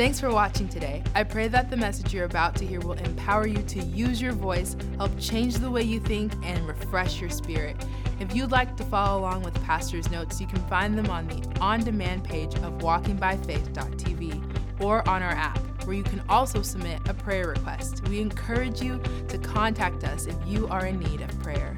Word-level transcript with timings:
Thanks 0.00 0.16
for 0.18 0.30
watching 0.30 0.66
today. 0.66 1.04
I 1.14 1.24
pray 1.24 1.48
that 1.48 1.68
the 1.68 1.76
message 1.76 2.14
you're 2.14 2.24
about 2.24 2.56
to 2.56 2.66
hear 2.66 2.80
will 2.80 2.94
empower 2.94 3.46
you 3.46 3.60
to 3.64 3.80
use 3.80 4.18
your 4.18 4.32
voice, 4.32 4.74
help 4.96 5.12
change 5.20 5.56
the 5.56 5.70
way 5.70 5.82
you 5.82 6.00
think, 6.00 6.32
and 6.42 6.66
refresh 6.66 7.20
your 7.20 7.28
spirit. 7.28 7.76
If 8.18 8.34
you'd 8.34 8.50
like 8.50 8.78
to 8.78 8.84
follow 8.84 9.20
along 9.20 9.42
with 9.42 9.62
Pastor's 9.62 10.10
notes, 10.10 10.40
you 10.40 10.46
can 10.46 10.66
find 10.68 10.96
them 10.96 11.10
on 11.10 11.28
the 11.28 11.46
on 11.60 11.84
demand 11.84 12.24
page 12.24 12.54
of 12.54 12.78
walkingbyfaith.tv 12.78 14.82
or 14.82 15.06
on 15.06 15.22
our 15.22 15.32
app, 15.32 15.58
where 15.84 15.96
you 15.96 16.02
can 16.02 16.22
also 16.30 16.62
submit 16.62 17.06
a 17.06 17.12
prayer 17.12 17.48
request. 17.48 18.08
We 18.08 18.22
encourage 18.22 18.80
you 18.80 19.02
to 19.28 19.36
contact 19.36 20.04
us 20.04 20.24
if 20.24 20.36
you 20.46 20.66
are 20.68 20.86
in 20.86 20.98
need 20.98 21.20
of 21.20 21.38
prayer. 21.40 21.76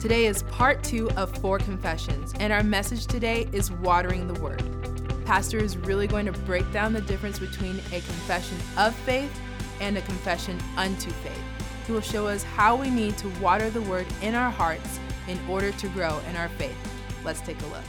Today 0.00 0.26
is 0.26 0.42
part 0.42 0.82
two 0.82 1.08
of 1.12 1.30
four 1.38 1.58
confessions, 1.58 2.34
and 2.40 2.52
our 2.52 2.64
message 2.64 3.06
today 3.06 3.46
is 3.52 3.70
watering 3.70 4.26
the 4.26 4.40
word. 4.40 4.83
Pastor 5.24 5.56
is 5.56 5.76
really 5.78 6.06
going 6.06 6.26
to 6.26 6.32
break 6.32 6.70
down 6.70 6.92
the 6.92 7.00
difference 7.00 7.38
between 7.38 7.78
a 7.92 8.00
confession 8.00 8.58
of 8.76 8.94
faith 8.94 9.32
and 9.80 9.96
a 9.96 10.02
confession 10.02 10.58
unto 10.76 11.10
faith. 11.10 11.40
He 11.86 11.92
will 11.92 12.02
show 12.02 12.26
us 12.26 12.42
how 12.42 12.76
we 12.76 12.90
need 12.90 13.16
to 13.18 13.28
water 13.40 13.70
the 13.70 13.82
word 13.82 14.06
in 14.20 14.34
our 14.34 14.50
hearts 14.50 15.00
in 15.26 15.38
order 15.48 15.72
to 15.72 15.88
grow 15.88 16.20
in 16.28 16.36
our 16.36 16.48
faith. 16.50 16.76
Let's 17.24 17.40
take 17.40 17.60
a 17.62 17.66
look. 17.66 17.84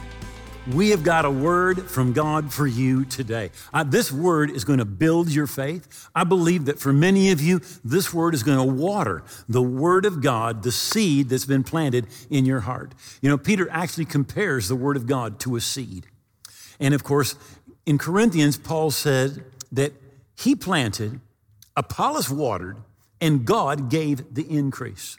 We 0.72 0.90
have 0.90 1.04
got 1.04 1.24
a 1.24 1.30
word 1.30 1.88
from 1.88 2.12
God 2.12 2.52
for 2.52 2.66
you 2.66 3.04
today. 3.04 3.50
Uh, 3.72 3.84
this 3.84 4.10
word 4.10 4.50
is 4.50 4.64
going 4.64 4.80
to 4.80 4.84
build 4.84 5.28
your 5.28 5.46
faith. 5.46 6.08
I 6.12 6.24
believe 6.24 6.64
that 6.64 6.80
for 6.80 6.92
many 6.92 7.30
of 7.30 7.40
you, 7.40 7.60
this 7.84 8.12
word 8.12 8.34
is 8.34 8.42
going 8.42 8.58
to 8.58 8.74
water 8.74 9.22
the 9.48 9.62
word 9.62 10.06
of 10.06 10.20
God, 10.20 10.64
the 10.64 10.72
seed 10.72 11.28
that's 11.28 11.44
been 11.44 11.62
planted 11.62 12.08
in 12.30 12.46
your 12.46 12.60
heart. 12.60 12.94
You 13.20 13.28
know, 13.28 13.38
Peter 13.38 13.68
actually 13.70 14.06
compares 14.06 14.68
the 14.68 14.74
word 14.74 14.96
of 14.96 15.06
God 15.06 15.38
to 15.40 15.54
a 15.54 15.60
seed. 15.60 16.08
And 16.80 16.94
of 16.94 17.04
course, 17.04 17.34
in 17.84 17.98
Corinthians, 17.98 18.56
Paul 18.56 18.90
said 18.90 19.44
that 19.72 19.92
he 20.36 20.54
planted, 20.54 21.20
Apollos 21.76 22.30
watered, 22.30 22.78
and 23.20 23.44
God 23.44 23.90
gave 23.90 24.34
the 24.34 24.48
increase. 24.50 25.18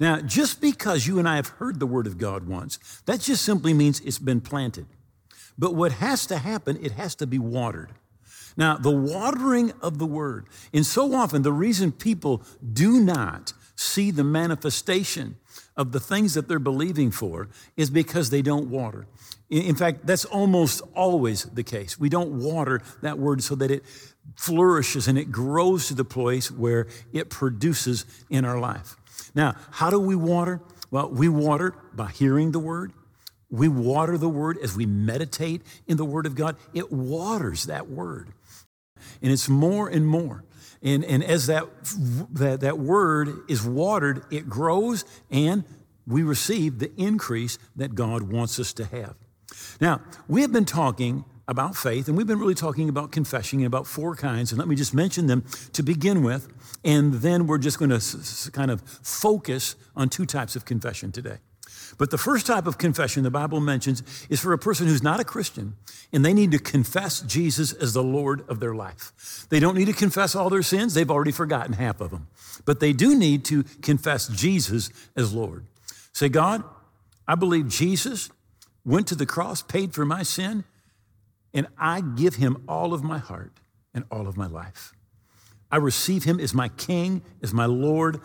Now, 0.00 0.20
just 0.20 0.60
because 0.60 1.06
you 1.06 1.18
and 1.18 1.28
I 1.28 1.36
have 1.36 1.48
heard 1.48 1.78
the 1.78 1.86
word 1.86 2.06
of 2.06 2.16
God 2.16 2.48
once, 2.48 2.78
that 3.04 3.20
just 3.20 3.44
simply 3.44 3.74
means 3.74 4.00
it's 4.00 4.18
been 4.18 4.40
planted. 4.40 4.86
But 5.58 5.74
what 5.74 5.92
has 5.92 6.26
to 6.26 6.38
happen, 6.38 6.78
it 6.82 6.92
has 6.92 7.14
to 7.16 7.26
be 7.26 7.38
watered. 7.38 7.90
Now, 8.56 8.76
the 8.76 8.90
watering 8.90 9.72
of 9.82 9.98
the 9.98 10.06
word, 10.06 10.46
and 10.72 10.86
so 10.86 11.14
often 11.14 11.42
the 11.42 11.52
reason 11.52 11.92
people 11.92 12.42
do 12.72 12.98
not 12.98 13.52
see 13.76 14.10
the 14.10 14.24
manifestation 14.24 15.36
of 15.76 15.92
the 15.92 16.00
things 16.00 16.34
that 16.34 16.48
they're 16.48 16.58
believing 16.58 17.10
for 17.10 17.48
is 17.76 17.90
because 17.90 18.30
they 18.30 18.42
don't 18.42 18.70
water. 18.70 19.06
In 19.50 19.74
fact, 19.74 20.06
that's 20.06 20.24
almost 20.24 20.80
always 20.94 21.44
the 21.44 21.64
case. 21.64 21.98
We 21.98 22.08
don't 22.08 22.38
water 22.38 22.82
that 23.02 23.18
word 23.18 23.42
so 23.42 23.56
that 23.56 23.70
it 23.70 23.84
flourishes 24.36 25.08
and 25.08 25.18
it 25.18 25.32
grows 25.32 25.88
to 25.88 25.94
the 25.94 26.04
place 26.04 26.52
where 26.52 26.86
it 27.12 27.30
produces 27.30 28.06
in 28.30 28.44
our 28.44 28.60
life. 28.60 28.96
Now, 29.34 29.56
how 29.72 29.90
do 29.90 29.98
we 29.98 30.14
water? 30.14 30.60
Well, 30.92 31.10
we 31.10 31.28
water 31.28 31.74
by 31.92 32.10
hearing 32.10 32.52
the 32.52 32.60
word. 32.60 32.92
We 33.50 33.66
water 33.66 34.16
the 34.16 34.28
word 34.28 34.58
as 34.58 34.76
we 34.76 34.86
meditate 34.86 35.62
in 35.88 35.96
the 35.96 36.04
word 36.04 36.26
of 36.26 36.36
God. 36.36 36.56
It 36.72 36.92
waters 36.92 37.64
that 37.64 37.88
word. 37.88 38.28
And 39.20 39.32
it's 39.32 39.48
more 39.48 39.88
and 39.88 40.06
more. 40.06 40.44
And, 40.80 41.04
and 41.04 41.24
as 41.24 41.48
that, 41.48 41.66
that, 42.34 42.60
that 42.60 42.78
word 42.78 43.30
is 43.48 43.66
watered, 43.66 44.24
it 44.30 44.48
grows 44.48 45.04
and 45.28 45.64
we 46.06 46.22
receive 46.22 46.78
the 46.78 46.92
increase 46.96 47.58
that 47.76 47.94
God 47.94 48.22
wants 48.22 48.58
us 48.58 48.72
to 48.74 48.84
have. 48.84 49.16
Now, 49.80 50.02
we 50.28 50.42
have 50.42 50.52
been 50.52 50.64
talking 50.64 51.24
about 51.48 51.74
faith, 51.74 52.06
and 52.06 52.16
we've 52.16 52.26
been 52.26 52.38
really 52.38 52.54
talking 52.54 52.88
about 52.88 53.10
confession 53.10 53.64
about 53.64 53.86
four 53.86 54.14
kinds, 54.14 54.52
and 54.52 54.58
let 54.58 54.68
me 54.68 54.76
just 54.76 54.94
mention 54.94 55.26
them 55.26 55.44
to 55.72 55.82
begin 55.82 56.22
with, 56.22 56.48
and 56.84 57.14
then 57.14 57.46
we're 57.46 57.58
just 57.58 57.78
going 57.78 57.90
to 57.90 58.50
kind 58.52 58.70
of 58.70 58.82
focus 58.82 59.74
on 59.96 60.08
two 60.08 60.26
types 60.26 60.54
of 60.54 60.64
confession 60.64 61.10
today. 61.10 61.38
But 61.98 62.10
the 62.10 62.18
first 62.18 62.46
type 62.46 62.66
of 62.66 62.78
confession 62.78 63.24
the 63.24 63.30
Bible 63.30 63.60
mentions 63.60 64.02
is 64.28 64.40
for 64.40 64.52
a 64.52 64.58
person 64.58 64.86
who's 64.86 65.02
not 65.02 65.20
a 65.20 65.24
Christian 65.24 65.74
and 66.12 66.24
they 66.24 66.32
need 66.32 66.50
to 66.52 66.58
confess 66.58 67.20
Jesus 67.20 67.72
as 67.72 67.92
the 67.92 68.02
Lord 68.02 68.48
of 68.48 68.60
their 68.60 68.74
life. 68.74 69.46
They 69.50 69.60
don't 69.60 69.76
need 69.76 69.86
to 69.86 69.92
confess 69.92 70.34
all 70.34 70.50
their 70.50 70.62
sins, 70.62 70.94
they've 70.94 71.10
already 71.10 71.32
forgotten 71.32 71.74
half 71.74 72.00
of 72.00 72.10
them. 72.10 72.28
But 72.64 72.80
they 72.80 72.92
do 72.92 73.14
need 73.14 73.44
to 73.46 73.64
confess 73.82 74.28
Jesus 74.28 74.90
as 75.16 75.32
Lord. 75.32 75.66
Say, 76.12 76.28
God, 76.28 76.64
I 77.28 77.34
believe 77.34 77.68
Jesus 77.68 78.30
went 78.84 79.06
to 79.08 79.14
the 79.14 79.26
cross, 79.26 79.62
paid 79.62 79.94
for 79.94 80.04
my 80.04 80.22
sin, 80.22 80.64
and 81.52 81.66
I 81.78 82.00
give 82.00 82.36
him 82.36 82.62
all 82.68 82.94
of 82.94 83.02
my 83.02 83.18
heart 83.18 83.52
and 83.92 84.04
all 84.10 84.28
of 84.28 84.36
my 84.36 84.46
life. 84.46 84.92
I 85.70 85.76
receive 85.76 86.24
him 86.24 86.40
as 86.40 86.54
my 86.54 86.68
king, 86.68 87.22
as 87.42 87.52
my 87.52 87.66
Lord. 87.66 88.20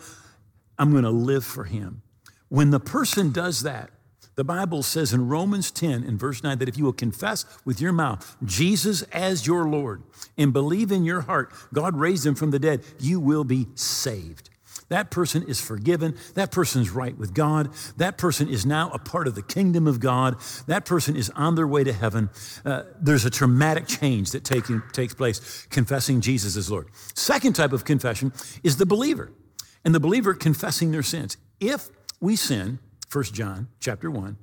I'm 0.78 0.90
going 0.90 1.04
to 1.04 1.10
live 1.10 1.44
for 1.44 1.64
him. 1.64 2.02
When 2.48 2.70
the 2.70 2.80
person 2.80 3.32
does 3.32 3.62
that, 3.62 3.90
the 4.36 4.44
Bible 4.44 4.82
says 4.82 5.14
in 5.14 5.28
Romans 5.28 5.70
10 5.70 6.04
in 6.04 6.18
verse 6.18 6.42
9 6.42 6.58
that 6.58 6.68
if 6.68 6.76
you 6.76 6.84
will 6.84 6.92
confess 6.92 7.46
with 7.64 7.80
your 7.80 7.92
mouth 7.92 8.36
Jesus 8.44 9.00
as 9.04 9.46
your 9.46 9.66
Lord 9.66 10.02
and 10.36 10.52
believe 10.52 10.92
in 10.92 11.04
your 11.04 11.22
heart 11.22 11.52
God 11.72 11.96
raised 11.96 12.26
him 12.26 12.34
from 12.34 12.50
the 12.50 12.58
dead, 12.58 12.84
you 13.00 13.18
will 13.18 13.44
be 13.44 13.66
saved. 13.74 14.50
That 14.88 15.10
person 15.10 15.42
is 15.42 15.60
forgiven. 15.60 16.16
That 16.34 16.52
person 16.52 16.80
is 16.80 16.90
right 16.90 17.16
with 17.16 17.34
God. 17.34 17.70
That 17.96 18.18
person 18.18 18.48
is 18.48 18.64
now 18.64 18.90
a 18.90 18.98
part 18.98 19.26
of 19.26 19.34
the 19.34 19.42
kingdom 19.42 19.86
of 19.86 19.98
God. 19.98 20.36
That 20.66 20.84
person 20.84 21.16
is 21.16 21.30
on 21.30 21.56
their 21.56 21.66
way 21.66 21.82
to 21.82 21.92
heaven. 21.92 22.30
Uh, 22.64 22.84
there's 23.00 23.24
a 23.24 23.30
traumatic 23.30 23.86
change 23.88 24.30
that 24.30 24.44
taking, 24.44 24.82
takes 24.92 25.14
place 25.14 25.66
confessing 25.70 26.20
Jesus 26.20 26.56
as 26.56 26.70
Lord. 26.70 26.88
Second 27.14 27.54
type 27.54 27.72
of 27.72 27.84
confession 27.84 28.32
is 28.62 28.76
the 28.76 28.86
believer, 28.86 29.32
and 29.84 29.94
the 29.94 30.00
believer 30.00 30.34
confessing 30.34 30.92
their 30.92 31.02
sins. 31.02 31.36
If 31.58 31.88
we 32.20 32.36
sin, 32.36 32.78
1 33.12 33.24
John 33.24 33.68
chapter 33.80 34.10
1, 34.10 34.36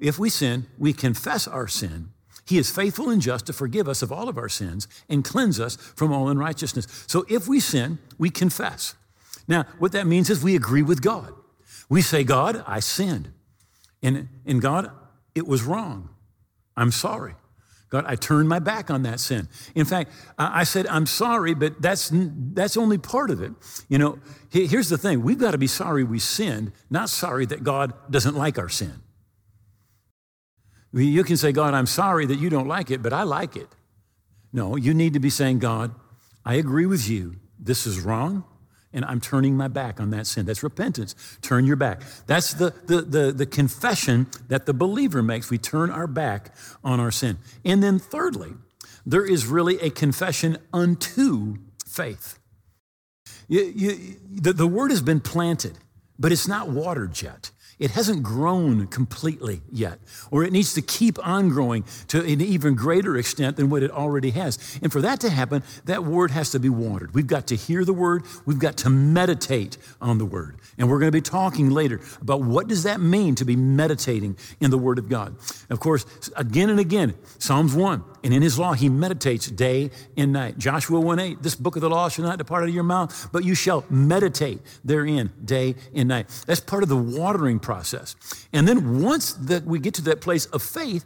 if 0.00 0.18
we 0.18 0.28
sin, 0.28 0.66
we 0.78 0.92
confess 0.92 1.46
our 1.46 1.68
sin 1.68 2.12
he 2.46 2.58
is 2.58 2.70
faithful 2.70 3.10
and 3.10 3.20
just 3.20 3.46
to 3.46 3.52
forgive 3.52 3.88
us 3.88 4.02
of 4.02 4.12
all 4.12 4.28
of 4.28 4.38
our 4.38 4.48
sins 4.48 4.86
and 5.08 5.24
cleanse 5.24 5.58
us 5.58 5.76
from 5.76 6.12
all 6.12 6.28
unrighteousness. 6.28 6.86
So 7.06 7.24
if 7.28 7.48
we 7.48 7.58
sin, 7.58 7.98
we 8.18 8.30
confess. 8.30 8.94
Now, 9.48 9.64
what 9.78 9.92
that 9.92 10.06
means 10.06 10.30
is 10.30 10.42
we 10.42 10.54
agree 10.54 10.82
with 10.82 11.02
God. 11.02 11.32
We 11.88 12.02
say, 12.02 12.24
God, 12.24 12.64
I 12.66 12.80
sinned. 12.80 13.32
And, 14.02 14.28
and 14.44 14.62
God, 14.62 14.90
it 15.34 15.46
was 15.46 15.64
wrong. 15.64 16.10
I'm 16.76 16.92
sorry. 16.92 17.34
God, 17.88 18.04
I 18.06 18.16
turned 18.16 18.48
my 18.48 18.58
back 18.58 18.90
on 18.90 19.02
that 19.04 19.20
sin. 19.20 19.48
In 19.74 19.84
fact, 19.84 20.12
I 20.38 20.64
said, 20.64 20.86
I'm 20.88 21.06
sorry, 21.06 21.54
but 21.54 21.80
that's, 21.80 22.10
that's 22.12 22.76
only 22.76 22.98
part 22.98 23.30
of 23.30 23.40
it. 23.40 23.52
You 23.88 23.98
know, 23.98 24.18
here's 24.50 24.88
the 24.88 24.98
thing 24.98 25.22
we've 25.22 25.38
got 25.38 25.52
to 25.52 25.58
be 25.58 25.68
sorry 25.68 26.02
we 26.02 26.18
sinned, 26.18 26.72
not 26.90 27.08
sorry 27.08 27.46
that 27.46 27.62
God 27.62 27.92
doesn't 28.10 28.36
like 28.36 28.58
our 28.58 28.68
sin. 28.68 29.02
You 30.92 31.24
can 31.24 31.36
say, 31.36 31.52
God, 31.52 31.74
I'm 31.74 31.86
sorry 31.86 32.26
that 32.26 32.38
you 32.38 32.48
don't 32.48 32.68
like 32.68 32.90
it, 32.90 33.02
but 33.02 33.12
I 33.12 33.24
like 33.24 33.56
it. 33.56 33.68
No, 34.52 34.76
you 34.76 34.94
need 34.94 35.12
to 35.12 35.20
be 35.20 35.30
saying, 35.30 35.58
God, 35.58 35.94
I 36.44 36.54
agree 36.54 36.86
with 36.86 37.08
you. 37.08 37.36
This 37.58 37.86
is 37.86 38.00
wrong, 38.00 38.44
and 38.92 39.04
I'm 39.04 39.20
turning 39.20 39.56
my 39.56 39.68
back 39.68 40.00
on 40.00 40.10
that 40.10 40.26
sin. 40.26 40.46
That's 40.46 40.62
repentance. 40.62 41.14
Turn 41.42 41.66
your 41.66 41.76
back. 41.76 42.02
That's 42.26 42.54
the, 42.54 42.72
the, 42.86 43.02
the, 43.02 43.32
the 43.32 43.46
confession 43.46 44.28
that 44.48 44.64
the 44.64 44.72
believer 44.72 45.22
makes. 45.22 45.50
We 45.50 45.58
turn 45.58 45.90
our 45.90 46.06
back 46.06 46.54
on 46.82 47.00
our 47.00 47.10
sin. 47.10 47.38
And 47.64 47.82
then, 47.82 47.98
thirdly, 47.98 48.52
there 49.04 49.24
is 49.24 49.46
really 49.46 49.78
a 49.80 49.90
confession 49.90 50.58
unto 50.72 51.56
faith. 51.86 52.38
You, 53.48 53.62
you, 53.62 54.16
the, 54.30 54.52
the 54.52 54.66
word 54.66 54.90
has 54.90 55.02
been 55.02 55.20
planted, 55.20 55.78
but 56.18 56.32
it's 56.32 56.48
not 56.48 56.70
watered 56.70 57.20
yet. 57.20 57.50
It 57.78 57.90
hasn't 57.90 58.22
grown 58.22 58.86
completely 58.86 59.60
yet, 59.70 59.98
or 60.30 60.44
it 60.44 60.52
needs 60.52 60.72
to 60.74 60.82
keep 60.82 61.18
on 61.26 61.50
growing 61.50 61.84
to 62.08 62.20
an 62.24 62.40
even 62.40 62.74
greater 62.74 63.18
extent 63.18 63.56
than 63.56 63.68
what 63.68 63.82
it 63.82 63.90
already 63.90 64.30
has. 64.30 64.78
And 64.82 64.90
for 64.90 65.02
that 65.02 65.20
to 65.20 65.30
happen, 65.30 65.62
that 65.84 66.02
word 66.02 66.30
has 66.30 66.50
to 66.52 66.58
be 66.58 66.70
watered. 66.70 67.14
We've 67.14 67.26
got 67.26 67.46
to 67.48 67.56
hear 67.56 67.84
the 67.84 67.92
word, 67.92 68.22
we've 68.46 68.58
got 68.58 68.78
to 68.78 68.90
meditate 68.90 69.76
on 70.00 70.16
the 70.16 70.24
word. 70.24 70.56
And 70.78 70.90
we're 70.90 70.98
going 70.98 71.10
to 71.10 71.16
be 71.16 71.22
talking 71.22 71.70
later 71.70 72.00
about 72.20 72.42
what 72.42 72.68
does 72.68 72.82
that 72.82 73.00
mean 73.00 73.34
to 73.36 73.44
be 73.44 73.56
meditating 73.56 74.36
in 74.60 74.70
the 74.70 74.78
word 74.78 74.98
of 74.98 75.08
God. 75.08 75.36
Of 75.70 75.80
course, 75.80 76.04
again 76.36 76.70
and 76.70 76.78
again, 76.78 77.14
Psalms 77.38 77.74
1, 77.74 78.04
and 78.24 78.34
in 78.34 78.42
his 78.42 78.58
law 78.58 78.74
he 78.74 78.88
meditates 78.88 79.50
day 79.50 79.90
and 80.16 80.32
night. 80.32 80.58
Joshua 80.58 81.00
1 81.00 81.18
8, 81.18 81.42
this 81.42 81.54
book 81.54 81.76
of 81.76 81.82
the 81.82 81.90
law 81.90 82.08
shall 82.08 82.24
not 82.24 82.38
depart 82.38 82.62
out 82.62 82.68
of 82.68 82.74
your 82.74 82.84
mouth, 82.84 83.30
but 83.32 83.44
you 83.44 83.54
shall 83.54 83.84
meditate 83.88 84.60
therein 84.84 85.32
day 85.44 85.76
and 85.94 86.08
night. 86.08 86.28
That's 86.46 86.60
part 86.60 86.82
of 86.82 86.88
the 86.88 86.96
watering 86.96 87.58
process. 87.58 88.16
And 88.52 88.68
then 88.68 89.02
once 89.02 89.32
that 89.34 89.64
we 89.64 89.78
get 89.78 89.94
to 89.94 90.02
that 90.02 90.20
place 90.20 90.46
of 90.46 90.62
faith, 90.62 91.04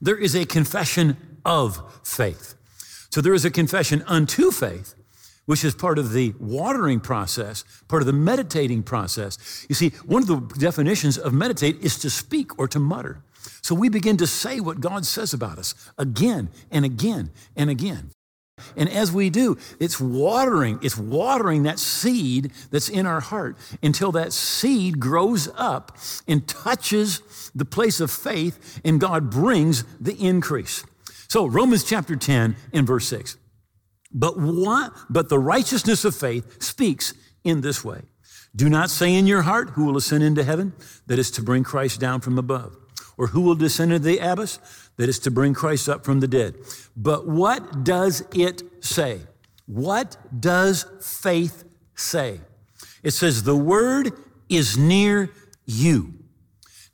there 0.00 0.16
is 0.16 0.34
a 0.34 0.44
confession 0.44 1.16
of 1.44 1.80
faith. 2.04 2.54
So 3.10 3.20
there 3.20 3.34
is 3.34 3.44
a 3.44 3.50
confession 3.50 4.02
unto 4.06 4.50
faith, 4.50 4.94
which 5.46 5.64
is 5.64 5.74
part 5.74 5.98
of 5.98 6.12
the 6.12 6.34
watering 6.38 7.00
process, 7.00 7.64
part 7.88 8.02
of 8.02 8.06
the 8.06 8.12
meditating 8.12 8.82
process. 8.82 9.66
You 9.68 9.74
see, 9.74 9.90
one 10.06 10.22
of 10.22 10.28
the 10.28 10.58
definitions 10.58 11.18
of 11.18 11.32
meditate 11.32 11.80
is 11.80 11.98
to 11.98 12.10
speak 12.10 12.58
or 12.58 12.68
to 12.68 12.78
mutter. 12.78 13.22
So 13.62 13.74
we 13.74 13.88
begin 13.88 14.16
to 14.18 14.26
say 14.26 14.60
what 14.60 14.80
God 14.80 15.04
says 15.04 15.34
about 15.34 15.58
us 15.58 15.74
again 15.98 16.50
and 16.70 16.84
again 16.84 17.30
and 17.56 17.70
again. 17.70 18.10
And 18.76 18.88
as 18.88 19.10
we 19.10 19.30
do, 19.30 19.58
it's 19.80 20.00
watering, 20.00 20.78
it's 20.82 20.96
watering 20.96 21.64
that 21.64 21.78
seed 21.78 22.52
that's 22.70 22.88
in 22.88 23.06
our 23.06 23.20
heart 23.20 23.56
until 23.82 24.12
that 24.12 24.32
seed 24.32 25.00
grows 25.00 25.48
up 25.56 25.96
and 26.28 26.46
touches 26.46 27.50
the 27.54 27.64
place 27.64 27.98
of 27.98 28.10
faith 28.10 28.80
and 28.84 29.00
God 29.00 29.30
brings 29.30 29.84
the 30.00 30.14
increase. 30.14 30.84
So 31.28 31.46
Romans 31.46 31.82
chapter 31.82 32.14
10 32.14 32.54
and 32.72 32.86
verse 32.86 33.08
6. 33.08 33.36
But 34.14 34.38
what 34.38 34.92
but 35.08 35.28
the 35.28 35.38
righteousness 35.38 36.04
of 36.04 36.14
faith 36.14 36.62
speaks 36.62 37.14
in 37.44 37.60
this 37.60 37.84
way. 37.84 38.02
Do 38.54 38.68
not 38.68 38.90
say 38.90 39.14
in 39.14 39.26
your 39.26 39.42
heart, 39.42 39.70
who 39.70 39.86
will 39.86 39.96
ascend 39.96 40.22
into 40.22 40.44
heaven? 40.44 40.74
That 41.06 41.18
is 41.18 41.30
to 41.32 41.42
bring 41.42 41.64
Christ 41.64 42.00
down 42.00 42.20
from 42.20 42.38
above. 42.38 42.76
Or 43.16 43.28
who 43.28 43.40
will 43.40 43.54
descend 43.54 43.92
into 43.92 44.04
the 44.04 44.18
abyss? 44.18 44.58
That 44.96 45.08
is 45.08 45.18
to 45.20 45.30
bring 45.30 45.54
Christ 45.54 45.88
up 45.88 46.04
from 46.04 46.20
the 46.20 46.28
dead. 46.28 46.56
But 46.96 47.26
what 47.26 47.84
does 47.84 48.22
it 48.34 48.62
say? 48.84 49.20
What 49.66 50.16
does 50.38 50.84
faith 51.00 51.64
say? 51.94 52.40
It 53.02 53.12
says, 53.12 53.42
the 53.42 53.56
word 53.56 54.12
is 54.48 54.76
near 54.76 55.30
you. 55.64 56.14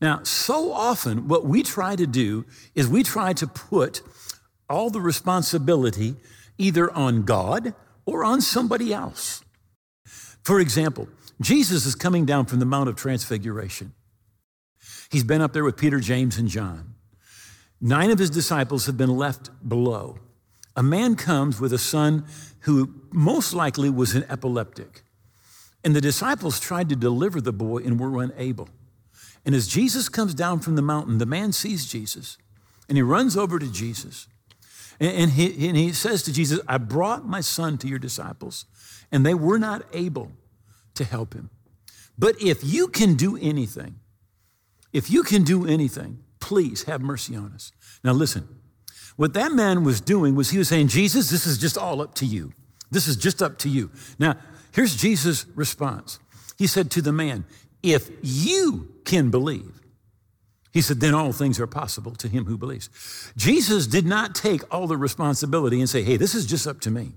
Now, 0.00 0.22
so 0.22 0.72
often 0.72 1.26
what 1.26 1.44
we 1.44 1.62
try 1.62 1.96
to 1.96 2.06
do 2.06 2.46
is 2.74 2.86
we 2.86 3.02
try 3.02 3.32
to 3.32 3.46
put 3.46 4.02
all 4.70 4.90
the 4.90 5.00
responsibility 5.00 6.14
either 6.58 6.90
on 6.92 7.22
God 7.22 7.74
or 8.04 8.24
on 8.24 8.40
somebody 8.40 8.92
else. 8.92 9.42
For 10.42 10.60
example, 10.60 11.08
Jesus 11.40 11.86
is 11.86 11.94
coming 11.94 12.24
down 12.24 12.46
from 12.46 12.58
the 12.58 12.64
Mount 12.64 12.88
of 12.88 12.96
Transfiguration. 12.96 13.94
He's 15.10 15.24
been 15.24 15.40
up 15.40 15.52
there 15.52 15.64
with 15.64 15.76
Peter, 15.76 16.00
James, 16.00 16.36
and 16.38 16.48
John. 16.48 16.94
Nine 17.80 18.10
of 18.10 18.18
his 18.18 18.30
disciples 18.30 18.86
have 18.86 18.96
been 18.96 19.16
left 19.16 19.50
below. 19.66 20.18
A 20.76 20.82
man 20.82 21.16
comes 21.16 21.60
with 21.60 21.72
a 21.72 21.78
son 21.78 22.24
who 22.60 22.94
most 23.12 23.54
likely 23.54 23.88
was 23.88 24.14
an 24.14 24.24
epileptic. 24.28 25.02
And 25.84 25.94
the 25.94 26.00
disciples 26.00 26.60
tried 26.60 26.88
to 26.88 26.96
deliver 26.96 27.40
the 27.40 27.52
boy 27.52 27.78
and 27.78 27.98
were 27.98 28.22
unable. 28.22 28.68
And 29.44 29.54
as 29.54 29.68
Jesus 29.68 30.08
comes 30.08 30.34
down 30.34 30.60
from 30.60 30.76
the 30.76 30.82
mountain, 30.82 31.18
the 31.18 31.26
man 31.26 31.52
sees 31.52 31.86
Jesus 31.86 32.36
and 32.88 32.98
he 32.98 33.02
runs 33.02 33.36
over 33.36 33.58
to 33.58 33.70
Jesus. 33.70 34.26
And 35.00 35.30
he, 35.30 35.68
and 35.68 35.76
he 35.76 35.92
says 35.92 36.22
to 36.24 36.32
Jesus, 36.32 36.60
I 36.66 36.78
brought 36.78 37.24
my 37.24 37.40
son 37.40 37.78
to 37.78 37.88
your 37.88 38.00
disciples, 38.00 38.64
and 39.12 39.24
they 39.24 39.34
were 39.34 39.58
not 39.58 39.82
able 39.92 40.32
to 40.94 41.04
help 41.04 41.34
him. 41.34 41.50
But 42.18 42.40
if 42.42 42.64
you 42.64 42.88
can 42.88 43.14
do 43.14 43.36
anything, 43.36 44.00
if 44.92 45.10
you 45.10 45.22
can 45.22 45.44
do 45.44 45.66
anything, 45.66 46.18
please 46.40 46.84
have 46.84 47.00
mercy 47.00 47.36
on 47.36 47.52
us. 47.52 47.72
Now, 48.02 48.12
listen, 48.12 48.48
what 49.16 49.34
that 49.34 49.52
man 49.52 49.84
was 49.84 50.00
doing 50.00 50.34
was 50.34 50.50
he 50.50 50.58
was 50.58 50.68
saying, 50.68 50.88
Jesus, 50.88 51.30
this 51.30 51.46
is 51.46 51.58
just 51.58 51.78
all 51.78 52.00
up 52.00 52.14
to 52.16 52.26
you. 52.26 52.52
This 52.90 53.06
is 53.06 53.16
just 53.16 53.42
up 53.42 53.58
to 53.58 53.68
you. 53.68 53.90
Now, 54.18 54.36
here's 54.72 54.96
Jesus' 54.96 55.46
response. 55.54 56.18
He 56.56 56.66
said 56.66 56.90
to 56.92 57.02
the 57.02 57.12
man, 57.12 57.44
If 57.82 58.10
you 58.22 58.94
can 59.04 59.30
believe, 59.30 59.77
he 60.78 60.82
said, 60.82 61.00
then 61.00 61.12
all 61.12 61.32
things 61.32 61.58
are 61.58 61.66
possible 61.66 62.14
to 62.14 62.28
him 62.28 62.44
who 62.44 62.56
believes. 62.56 62.88
Jesus 63.36 63.88
did 63.88 64.06
not 64.06 64.32
take 64.32 64.62
all 64.72 64.86
the 64.86 64.96
responsibility 64.96 65.80
and 65.80 65.90
say, 65.90 66.04
hey, 66.04 66.16
this 66.16 66.36
is 66.36 66.46
just 66.46 66.68
up 66.68 66.78
to 66.82 66.90
me. 66.92 67.14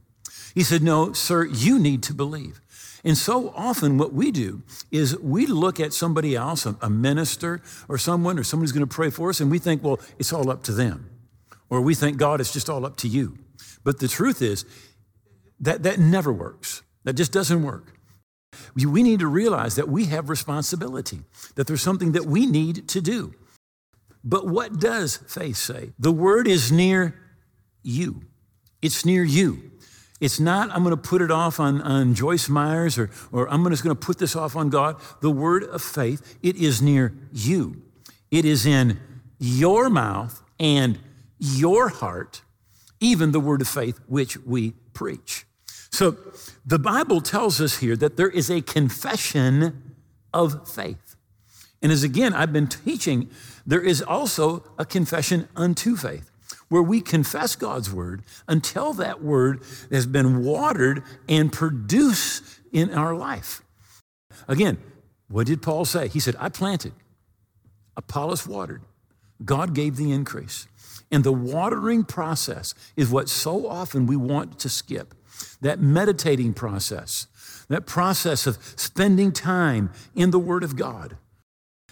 He 0.56 0.63
said, 0.63 0.81
no, 0.81 1.13
sir, 1.13 1.46
you 1.46 1.78
need 1.78 2.02
to 2.04 2.16
believe. 2.16 2.60
And 3.04 3.16
so 3.16 3.54
often, 3.56 4.00
what 4.00 4.13
we 4.13 4.31
do 4.31 4.63
is 4.90 5.16
we 5.19 5.46
look 5.46 5.80
at 5.80 5.94
somebody 5.94 6.36
else, 6.36 6.66
a 6.66 6.90
minister 6.90 7.62
or 7.88 8.00
someone, 8.00 8.40
or 8.40 8.44
someone 8.44 8.63
who's 8.63 8.72
going 8.72 8.88
to 8.88 8.96
pray 8.96 9.12
for 9.12 9.30
us, 9.30 9.40
and 9.40 9.52
we 9.52 9.60
think, 9.60 9.84
well, 9.84 10.00
it's 10.18 10.34
all 10.34 10.50
up 10.50 10.64
to 10.64 10.72
them. 10.72 11.12
Or 11.69 11.81
we 11.81 11.94
think, 11.94 12.18
God, 12.18 12.42
it's 12.42 12.52
just 12.52 12.68
all 12.68 12.84
up 12.84 12.98
to 12.98 13.07
you. 13.07 13.38
But 13.84 14.00
the 14.00 14.07
truth 14.07 14.42
is 14.42 14.66
that 15.60 15.84
that 15.84 16.00
never 16.00 16.34
works. 16.34 16.81
That 17.04 17.14
just 17.14 17.31
doesn't 17.31 17.62
work. 17.62 17.94
We 18.75 19.04
need 19.04 19.19
to 19.19 19.28
realize 19.28 19.75
that 19.75 19.88
we 19.88 20.06
have 20.06 20.31
responsibility, 20.31 21.19
that 21.54 21.68
there's 21.68 21.84
something 21.84 22.14
that 22.14 22.25
we 22.25 22.48
need 22.48 22.88
to 22.88 23.02
do. 23.02 23.36
But 24.23 24.47
what 24.47 24.79
does 24.79 25.18
faith 25.18 25.57
say? 25.57 25.91
The 25.97 26.12
word 26.12 26.47
is 26.47 26.71
near 26.71 27.15
you. 27.81 28.21
It's 28.81 29.06
near 29.06 29.23
you. 29.23 29.71
It's 30.19 30.39
not, 30.39 30.69
I'm 30.69 30.83
going 30.83 30.95
to 30.95 31.01
put 31.01 31.21
it 31.23 31.31
off 31.31 31.59
on, 31.59 31.81
on 31.81 32.13
Joyce 32.13 32.47
Myers 32.47 33.00
or, 33.00 33.09
or 33.31 33.50
I'm 33.50 33.68
just 33.69 33.83
going 33.83 33.95
to 33.95 34.00
put 34.00 34.19
this 34.19 34.35
off 34.35 34.56
on 34.56 34.69
God. 34.69 34.97
The 35.21 35.31
word 35.31 35.63
of 35.63 35.81
faith, 35.81 36.38
it 36.44 36.56
is 36.56 36.81
near 36.81 37.13
you. 37.33 37.81
It 38.29 38.45
is 38.45 38.68
in 38.68 39.00
your 39.39 39.89
mouth 39.89 40.44
and 40.59 41.00
your 41.39 41.89
heart, 41.89 42.44
even 43.00 43.31
the 43.31 43.39
word 43.39 43.62
of 43.62 43.68
faith 43.68 44.00
which 44.06 44.38
we 44.38 44.71
preach. 44.94 45.45
So 45.91 46.15
the 46.63 46.77
Bible 46.79 47.21
tells 47.21 47.59
us 47.59 47.79
here 47.79 47.95
that 47.95 48.15
there 48.15 48.29
is 48.29 48.51
a 48.51 48.62
confession 48.62 49.95
of 50.31 50.69
faith. 50.69 51.15
And 51.81 51.91
as 51.91 52.03
again, 52.03 52.33
I've 52.33 52.53
been 52.53 52.68
teaching 52.68 53.29
there 53.71 53.79
is 53.79 54.01
also 54.01 54.65
a 54.77 54.83
confession 54.83 55.47
unto 55.56 55.95
faith, 55.95 56.29
where 56.68 56.81
we 56.83 57.00
confess 57.00 57.56
God's 57.56 57.89
word 57.89 58.21
until 58.45 58.91
that 58.91 59.23
word 59.23 59.63
has 59.89 60.06
been 60.06 60.44
watered 60.44 61.03
and 61.29 61.53
produced 61.53 62.44
in 62.73 62.94
our 62.94 63.15
life. 63.15 63.62
Again, 64.45 64.77
what 65.29 65.47
did 65.47 65.62
Paul 65.62 65.85
say? 65.85 66.09
He 66.09 66.19
said, 66.19 66.35
I 66.38 66.50
planted, 66.50 66.91
Apollos 67.95 68.45
watered, 68.45 68.81
God 69.45 69.73
gave 69.73 69.95
the 69.95 70.12
increase. 70.12 70.68
And 71.09 71.23
the 71.23 71.31
watering 71.31 72.03
process 72.03 72.75
is 72.97 73.09
what 73.09 73.29
so 73.29 73.69
often 73.69 74.06
we 74.06 74.18
want 74.18 74.59
to 74.59 74.68
skip 74.68 75.15
that 75.62 75.79
meditating 75.79 76.56
process, 76.56 77.25
that 77.69 77.85
process 77.85 78.45
of 78.45 78.57
spending 78.75 79.31
time 79.31 79.94
in 80.13 80.31
the 80.31 80.39
Word 80.39 80.65
of 80.65 80.75
God 80.75 81.15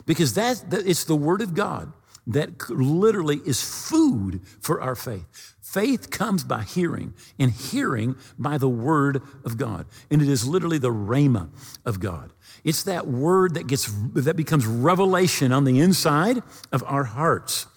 because 0.09 0.33
that, 0.33 0.65
it's 0.71 1.03
the 1.03 1.15
Word 1.15 1.39
of 1.39 1.53
God 1.53 1.93
that 2.25 2.67
literally 2.67 3.41
is 3.45 3.61
food 3.61 4.41
for 4.59 4.81
our 4.81 4.95
faith. 4.95 5.53
Faith 5.61 6.09
comes 6.09 6.43
by 6.43 6.63
hearing, 6.63 7.13
and 7.37 7.51
hearing 7.51 8.15
by 8.39 8.57
the 8.57 8.67
Word 8.67 9.21
of 9.45 9.55
God. 9.57 9.85
And 10.09 10.19
it 10.19 10.27
is 10.27 10.47
literally 10.47 10.79
the 10.79 10.89
rhema 10.89 11.49
of 11.85 11.99
God. 11.99 12.33
It's 12.63 12.81
that 12.85 13.05
word 13.05 13.53
that 13.53 13.67
gets 13.67 13.93
that 14.15 14.35
becomes 14.35 14.65
revelation 14.65 15.51
on 15.51 15.63
the 15.63 15.79
inside 15.79 16.41
of 16.71 16.83
our 16.87 17.03
hearts. 17.03 17.67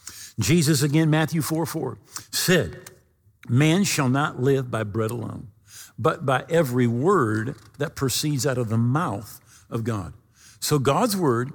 Jesus 0.40 0.83
again, 0.83 1.11
Matthew 1.11 1.42
4 1.42 1.66
4, 1.66 1.99
said, 2.30 2.92
Man 3.47 3.85
shall 3.85 4.09
not 4.09 4.40
live 4.40 4.71
by 4.71 4.85
bread 4.85 5.11
alone, 5.11 5.49
but 5.99 6.25
by 6.25 6.47
every 6.49 6.87
word 6.87 7.57
that 7.76 7.95
proceeds 7.95 8.47
out 8.47 8.57
of 8.57 8.71
the 8.71 8.78
mouth 8.78 9.38
of 9.68 9.85
God. 9.85 10.14
So 10.61 10.78
God's 10.78 11.14
word 11.14 11.52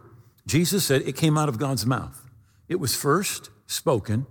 Jesus 0.48 0.86
said 0.86 1.04
it 1.04 1.16
came 1.16 1.38
out 1.38 1.50
of 1.50 1.60
God's 1.60 1.86
mouth. 1.86 2.28
It 2.68 2.80
was 2.80 2.96
first 2.96 3.52
spoken, 3.68 4.26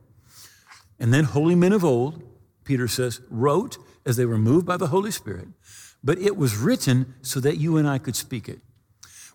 and 0.99 1.15
then 1.15 1.25
holy 1.25 1.55
men 1.55 1.73
of 1.73 1.85
old, 1.85 2.23
Peter 2.65 2.89
says, 2.89 3.21
wrote 3.31 3.79
as 4.05 4.17
they 4.17 4.25
were 4.25 4.39
moved 4.39 4.67
by 4.67 4.77
the 4.77 4.89
Holy 4.89 5.11
Spirit, 5.11 5.49
but 6.03 6.19
it 6.19 6.37
was 6.37 6.57
written 6.57 7.15
so 7.23 7.39
that 7.41 7.59
you 7.59 7.77
and 7.77 7.89
I 7.89 7.99
could 7.99 8.17
speak 8.17 8.49
it. 8.49 8.61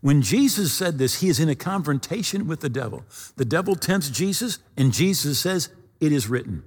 When 0.01 0.21
Jesus 0.23 0.73
said 0.73 0.97
this, 0.97 1.21
he 1.21 1.29
is 1.29 1.39
in 1.39 1.47
a 1.47 1.55
confrontation 1.55 2.47
with 2.47 2.61
the 2.61 2.69
devil. 2.69 3.05
The 3.38 3.45
devil 3.45 3.75
tempts 3.75 4.09
Jesus, 4.09 4.57
and 4.75 4.91
Jesus 4.91 5.39
says, 5.39 5.69
It 6.00 6.11
is 6.11 6.27
written. 6.27 6.63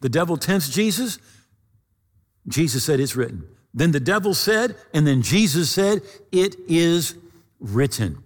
The 0.00 0.08
devil 0.08 0.38
tempts 0.38 0.70
Jesus, 0.70 1.18
Jesus 2.48 2.84
said, 2.84 3.00
It's 3.00 3.14
written. 3.14 3.44
Then 3.74 3.90
the 3.90 4.00
devil 4.00 4.34
said, 4.34 4.76
and 4.94 5.06
then 5.06 5.20
Jesus 5.20 5.70
said, 5.70 6.02
It 6.32 6.56
is 6.68 7.16
written. 7.58 8.23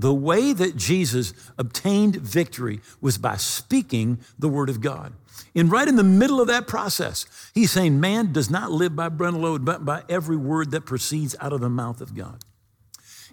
The 0.00 0.14
way 0.14 0.54
that 0.54 0.76
Jesus 0.76 1.34
obtained 1.58 2.16
victory 2.16 2.80
was 3.02 3.18
by 3.18 3.36
speaking 3.36 4.18
the 4.38 4.48
word 4.48 4.70
of 4.70 4.80
God. 4.80 5.12
And 5.54 5.70
right 5.70 5.86
in 5.86 5.96
the 5.96 6.02
middle 6.02 6.40
of 6.40 6.46
that 6.46 6.66
process, 6.66 7.26
he's 7.52 7.70
saying, 7.70 8.00
Man 8.00 8.32
does 8.32 8.48
not 8.48 8.72
live 8.72 8.96
by 8.96 9.10
bread 9.10 9.34
alone, 9.34 9.62
but 9.62 9.84
by 9.84 10.04
every 10.08 10.38
word 10.38 10.70
that 10.70 10.86
proceeds 10.86 11.36
out 11.38 11.52
of 11.52 11.60
the 11.60 11.68
mouth 11.68 12.00
of 12.00 12.14
God. 12.14 12.42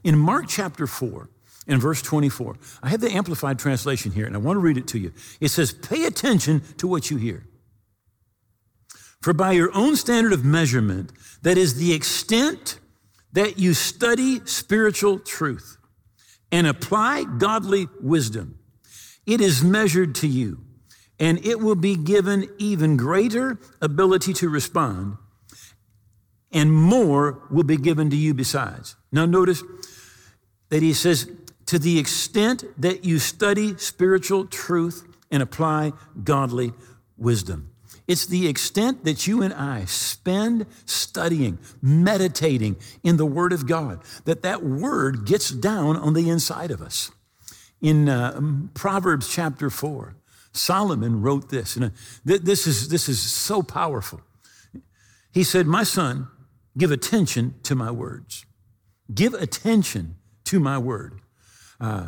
In 0.03 0.17
Mark 0.17 0.47
chapter 0.49 0.87
4, 0.87 1.29
in 1.67 1.79
verse 1.79 2.01
24, 2.01 2.57
I 2.83 2.89
have 2.89 2.99
the 2.99 3.11
Amplified 3.11 3.59
translation 3.59 4.11
here, 4.11 4.25
and 4.25 4.35
I 4.35 4.39
want 4.39 4.57
to 4.57 4.61
read 4.61 4.77
it 4.77 4.87
to 4.89 4.99
you. 4.99 5.13
It 5.39 5.49
says, 5.49 5.71
Pay 5.71 6.03
attention 6.03 6.63
to 6.79 6.87
what 6.87 7.09
you 7.09 7.15
hear. 7.15 7.45
For 9.21 9.31
by 9.31 9.53
your 9.53 9.73
own 9.73 9.95
standard 9.95 10.33
of 10.33 10.43
measurement, 10.43 11.13
that 11.43 11.57
is 11.57 11.75
the 11.75 11.93
extent 11.93 12.77
that 13.31 13.57
you 13.57 13.73
study 13.73 14.41
spiritual 14.45 15.19
truth 15.19 15.76
and 16.51 16.67
apply 16.67 17.23
godly 17.23 17.87
wisdom, 18.01 18.59
it 19.25 19.41
is 19.41 19.63
measured 19.63 20.15
to 20.15 20.27
you, 20.27 20.63
and 21.19 21.45
it 21.45 21.59
will 21.59 21.75
be 21.75 21.95
given 21.95 22.49
even 22.57 22.95
greater 22.95 23.59
ability 23.81 24.33
to 24.33 24.49
respond, 24.49 25.17
and 26.51 26.71
more 26.71 27.41
will 27.51 27.63
be 27.63 27.77
given 27.77 28.09
to 28.09 28.15
you 28.15 28.33
besides. 28.33 28.95
Now, 29.11 29.25
notice 29.25 29.63
that 30.69 30.81
he 30.81 30.93
says, 30.93 31.29
to 31.65 31.77
the 31.77 31.99
extent 31.99 32.63
that 32.81 33.03
you 33.03 33.19
study 33.19 33.77
spiritual 33.77 34.45
truth 34.45 35.05
and 35.29 35.43
apply 35.43 35.91
godly 36.23 36.71
wisdom. 37.17 37.71
It's 38.07 38.25
the 38.25 38.47
extent 38.47 39.03
that 39.03 39.27
you 39.27 39.41
and 39.41 39.53
I 39.53 39.85
spend 39.85 40.65
studying, 40.85 41.59
meditating 41.81 42.77
in 43.03 43.17
the 43.17 43.25
Word 43.25 43.51
of 43.51 43.67
God, 43.67 44.01
that 44.25 44.43
that 44.43 44.63
Word 44.63 45.25
gets 45.25 45.49
down 45.49 45.97
on 45.97 46.13
the 46.13 46.29
inside 46.29 46.71
of 46.71 46.81
us. 46.81 47.11
In 47.81 48.07
uh, 48.07 48.39
Proverbs 48.73 49.29
chapter 49.29 49.69
4, 49.69 50.15
Solomon 50.53 51.21
wrote 51.21 51.49
this, 51.49 51.75
and 51.75 51.85
uh, 51.85 51.89
this, 52.23 52.65
is, 52.65 52.89
this 52.89 53.09
is 53.09 53.19
so 53.19 53.61
powerful. 53.61 54.21
He 55.31 55.43
said, 55.43 55.67
My 55.67 55.83
son, 55.83 56.29
give 56.77 56.91
attention 56.91 57.55
to 57.63 57.75
my 57.75 57.91
words. 57.91 58.45
Give 59.13 59.33
attention 59.33 60.15
to 60.45 60.59
my 60.59 60.77
word. 60.77 61.19
Uh, 61.79 62.07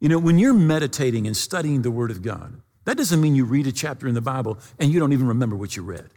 you 0.00 0.08
know, 0.08 0.18
when 0.18 0.38
you're 0.38 0.54
meditating 0.54 1.26
and 1.26 1.36
studying 1.36 1.82
the 1.82 1.90
Word 1.90 2.10
of 2.10 2.22
God, 2.22 2.60
that 2.86 2.96
doesn't 2.96 3.20
mean 3.20 3.34
you 3.34 3.44
read 3.44 3.66
a 3.66 3.72
chapter 3.72 4.08
in 4.08 4.14
the 4.14 4.20
Bible 4.20 4.58
and 4.78 4.90
you 4.90 4.98
don't 4.98 5.12
even 5.12 5.28
remember 5.28 5.56
what 5.56 5.76
you 5.76 5.82
read. 5.82 6.08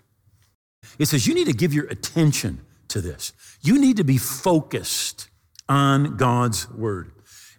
It 0.98 1.08
says 1.08 1.28
you 1.28 1.34
need 1.34 1.48
to 1.48 1.54
give 1.54 1.74
your 1.74 1.86
attention 1.86 2.62
to 2.88 3.02
this. 3.02 3.34
You 3.62 3.80
need 3.80 3.98
to 3.98 4.04
be 4.04 4.18
focused 4.18 5.30
on 5.68 6.16
God's 6.18 6.70
Word 6.72 7.12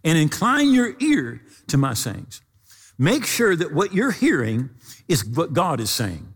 and 0.02 0.17
incline 0.17 0.73
your 0.73 0.95
ear 1.00 1.43
to 1.69 1.76
my 1.76 1.95
sayings. 1.95 2.40
Make 2.99 3.25
sure 3.25 3.57
that 3.57 3.73
what 3.73 3.95
you're 3.95 4.11
hearing 4.11 4.71
is 5.09 5.25
what 5.25 5.52
God 5.52 5.81
is 5.81 5.90
saying. 5.90 6.35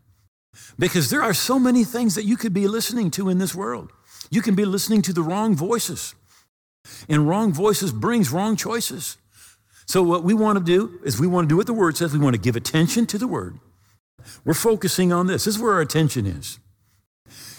Because 0.78 1.10
there 1.10 1.22
are 1.22 1.34
so 1.34 1.58
many 1.58 1.84
things 1.84 2.14
that 2.14 2.24
you 2.24 2.36
could 2.36 2.54
be 2.54 2.66
listening 2.66 3.10
to 3.12 3.28
in 3.28 3.38
this 3.38 3.54
world. 3.54 3.92
You 4.30 4.42
can 4.42 4.54
be 4.54 4.64
listening 4.64 5.02
to 5.02 5.12
the 5.12 5.22
wrong 5.22 5.54
voices. 5.54 6.14
And 7.08 7.28
wrong 7.28 7.52
voices 7.52 7.92
brings 7.92 8.30
wrong 8.30 8.56
choices. 8.56 9.16
So 9.86 10.02
what 10.02 10.24
we 10.24 10.34
want 10.34 10.58
to 10.58 10.64
do 10.64 11.00
is 11.04 11.20
we 11.20 11.26
want 11.26 11.46
to 11.46 11.48
do 11.48 11.56
what 11.56 11.66
the 11.66 11.74
word 11.74 11.96
says. 11.96 12.12
We 12.12 12.18
want 12.18 12.34
to 12.34 12.40
give 12.40 12.56
attention 12.56 13.06
to 13.06 13.18
the 13.18 13.28
word. 13.28 13.58
We're 14.44 14.54
focusing 14.54 15.12
on 15.12 15.26
this. 15.26 15.44
This 15.44 15.56
is 15.56 15.62
where 15.62 15.74
our 15.74 15.80
attention 15.80 16.26
is. 16.26 16.58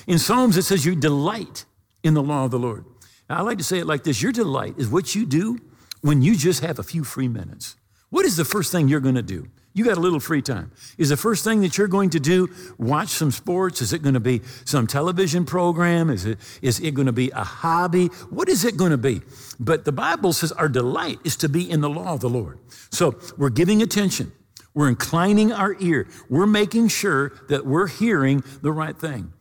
In 0.07 0.19
Psalms, 0.19 0.57
it 0.57 0.63
says 0.63 0.85
you 0.85 0.95
delight 0.95 1.65
in 2.03 2.13
the 2.13 2.23
law 2.23 2.45
of 2.45 2.51
the 2.51 2.59
Lord. 2.59 2.85
Now, 3.29 3.37
I 3.37 3.41
like 3.41 3.57
to 3.57 3.63
say 3.63 3.79
it 3.79 3.85
like 3.85 4.03
this 4.03 4.21
Your 4.21 4.31
delight 4.31 4.75
is 4.77 4.89
what 4.89 5.15
you 5.15 5.25
do 5.25 5.59
when 6.01 6.21
you 6.21 6.35
just 6.35 6.63
have 6.63 6.79
a 6.79 6.83
few 6.83 7.03
free 7.03 7.27
minutes. 7.27 7.75
What 8.09 8.25
is 8.25 8.37
the 8.37 8.45
first 8.45 8.71
thing 8.71 8.87
you're 8.87 8.99
going 8.99 9.15
to 9.15 9.23
do? 9.23 9.47
You 9.75 9.83
got 9.83 9.97
a 9.97 9.99
little 9.99 10.21
free 10.21 10.41
time. 10.41 10.71
Is 10.97 11.09
the 11.09 11.17
first 11.17 11.43
thing 11.43 11.59
that 11.59 11.77
you're 11.77 11.89
going 11.89 12.11
to 12.11 12.19
do 12.19 12.49
watch 12.77 13.09
some 13.09 13.29
sports? 13.29 13.81
Is 13.81 13.91
it 13.91 14.01
going 14.01 14.13
to 14.13 14.21
be 14.21 14.41
some 14.63 14.87
television 14.87 15.43
program? 15.43 16.09
Is 16.09 16.25
it, 16.25 16.39
is 16.61 16.79
it 16.79 16.91
going 16.91 17.07
to 17.07 17.11
be 17.11 17.29
a 17.31 17.43
hobby? 17.43 18.05
What 18.29 18.47
is 18.47 18.63
it 18.63 18.77
going 18.77 18.91
to 18.91 18.97
be? 18.97 19.21
But 19.59 19.83
the 19.83 19.91
Bible 19.91 20.31
says 20.31 20.53
our 20.53 20.69
delight 20.69 21.19
is 21.25 21.35
to 21.37 21.49
be 21.49 21.69
in 21.69 21.81
the 21.81 21.89
law 21.89 22.13
of 22.13 22.21
the 22.21 22.29
Lord. 22.29 22.57
So 22.89 23.19
we're 23.37 23.49
giving 23.49 23.81
attention. 23.81 24.31
We're 24.73 24.87
inclining 24.87 25.51
our 25.51 25.75
ear. 25.81 26.07
We're 26.29 26.47
making 26.47 26.87
sure 26.87 27.33
that 27.49 27.65
we're 27.65 27.87
hearing 27.87 28.45
the 28.61 28.71
right 28.71 28.97
thing. 28.97 29.33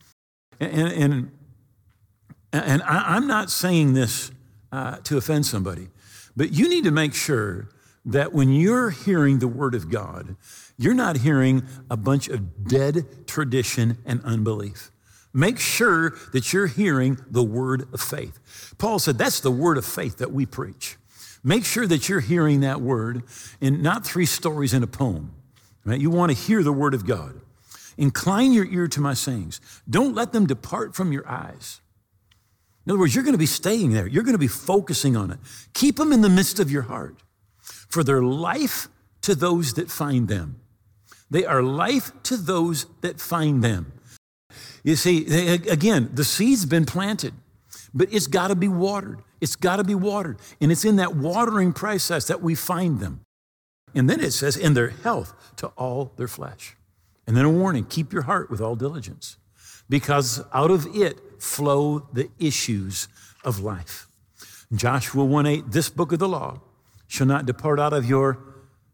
And, 0.59 0.93
and, 0.93 1.31
and 2.53 2.83
I, 2.83 3.17
am 3.17 3.29
not 3.29 3.53
saying 3.53 3.95
this 3.95 4.33
uh, 4.73 4.97
to 5.05 5.17
offend 5.17 5.47
somebody, 5.47 5.91
but 6.37 6.53
you 6.53 6.69
need 6.69 6.83
to 6.85 6.91
make 6.91 7.15
sure 7.15 7.69
that 8.05 8.33
when 8.33 8.53
you're 8.53 8.91
hearing 8.91 9.39
the 9.39 9.49
Word 9.49 9.75
of 9.75 9.91
God, 9.91 10.37
you're 10.77 10.95
not 10.95 11.19
hearing 11.19 11.63
a 11.91 11.97
bunch 11.97 12.29
of 12.29 12.67
dead 12.69 13.27
tradition 13.27 13.99
and 14.05 14.23
unbelief. 14.25 14.91
Make 15.33 15.59
sure 15.59 16.17
that 16.33 16.53
you're 16.53 16.69
hearing 16.69 17.19
the 17.29 17.43
word 17.43 17.89
of 17.93 18.01
faith. 18.01 18.75
Paul 18.79 19.01
said 19.01 19.19
that's 19.19 19.41
the 19.41 19.51
word 19.51 19.77
of 19.77 19.85
faith 19.85 20.19
that 20.19 20.31
we 20.31 20.47
preach. 20.47 20.97
Make 21.43 21.65
sure 21.65 21.87
that 21.89 22.09
you're 22.09 22.21
hearing 22.21 22.61
that 22.61 22.81
word 22.81 23.25
and 23.61 23.83
not 23.83 24.07
three 24.07 24.27
stories 24.27 24.73
in 24.73 24.85
a 24.85 24.87
poem. 24.87 25.35
Right? 25.85 26.01
You 26.01 26.09
want 26.09 26.31
to 26.31 26.39
hear 26.39 26.63
the 26.63 26.73
word 26.73 26.95
of 26.95 27.05
God. 27.05 27.41
Incline 27.99 28.53
your 28.53 28.65
ear 28.65 28.87
to 28.89 29.01
my 29.01 29.15
sayings. 29.15 29.61
Don't 29.91 30.15
let 30.15 30.33
them 30.33 30.47
depart 30.47 30.95
from 30.95 31.13
your 31.13 31.29
eyes. 31.29 31.81
In 32.87 32.93
other 32.93 33.01
words, 33.01 33.15
you're 33.15 33.25
going 33.25 33.35
to 33.35 33.39
be 33.39 33.47
staying 33.47 33.93
there. 33.93 34.07
You're 34.07 34.23
going 34.23 34.35
to 34.35 34.39
be 34.39 34.47
focusing 34.47 35.17
on 35.17 35.33
it. 35.33 35.39
Keep 35.75 35.97
them 35.97 36.13
in 36.13 36.21
the 36.21 36.29
midst 36.29 36.61
of 36.61 36.71
your 36.71 36.83
heart 36.83 37.17
for 37.95 38.03
their 38.03 38.23
life 38.23 38.89
to 39.23 39.37
those 39.37 39.75
that 39.75 39.89
find 39.89 40.27
them. 40.27 40.61
They 41.31 41.45
are 41.45 41.63
life 41.63 42.11
to 42.25 42.37
those 42.37 42.87
that 43.03 43.21
find 43.21 43.63
them. 43.63 43.93
You 44.83 44.97
see, 44.97 45.25
again, 45.55 46.11
the 46.13 46.25
seed's 46.25 46.67
been 46.67 46.87
planted, 46.87 47.35
but 47.95 48.13
it's 48.13 48.27
got 48.27 48.49
to 48.49 48.57
be 48.57 48.67
watered. 48.67 49.23
It's 49.41 49.55
got 49.55 49.77
to 49.77 49.85
be 49.85 49.95
watered. 49.95 50.39
And 50.61 50.73
it's 50.73 50.85
in 50.85 50.97
that 50.97 51.15
watering 51.15 51.73
process 51.73 52.27
that 52.27 52.43
we 52.43 52.57
find 52.57 52.99
them. 52.99 53.21
And 53.95 54.11
then 54.11 54.19
it 54.19 54.33
says, 54.33 54.57
in 54.57 54.75
their 54.75 54.89
health 54.89 55.33
to 55.59 55.69
all 55.69 56.13
their 56.17 56.29
flesh. 56.29 56.77
And 57.29 57.37
then 57.37 57.45
a 57.45 57.51
warning 57.51 57.85
keep 57.85 58.13
your 58.13 58.23
heart 58.23 58.51
with 58.51 58.61
all 58.61 58.75
diligence, 58.75 59.39
because 59.89 60.43
out 60.53 60.73
of 60.73 60.85
it 60.97 61.21
flow 61.41 62.09
the 62.13 62.29
issues 62.41 63.07
of 63.45 63.61
life. 63.61 64.09
Joshua 64.75 65.25
1 65.25 65.47
8, 65.47 65.71
this 65.71 65.89
book 65.89 66.11
of 66.11 66.19
the 66.19 66.29
law 66.29 66.61
shall 67.15 67.27
not 67.29 67.47
depart 67.47 67.79
out 67.79 67.93
of 67.93 68.05
your 68.05 68.39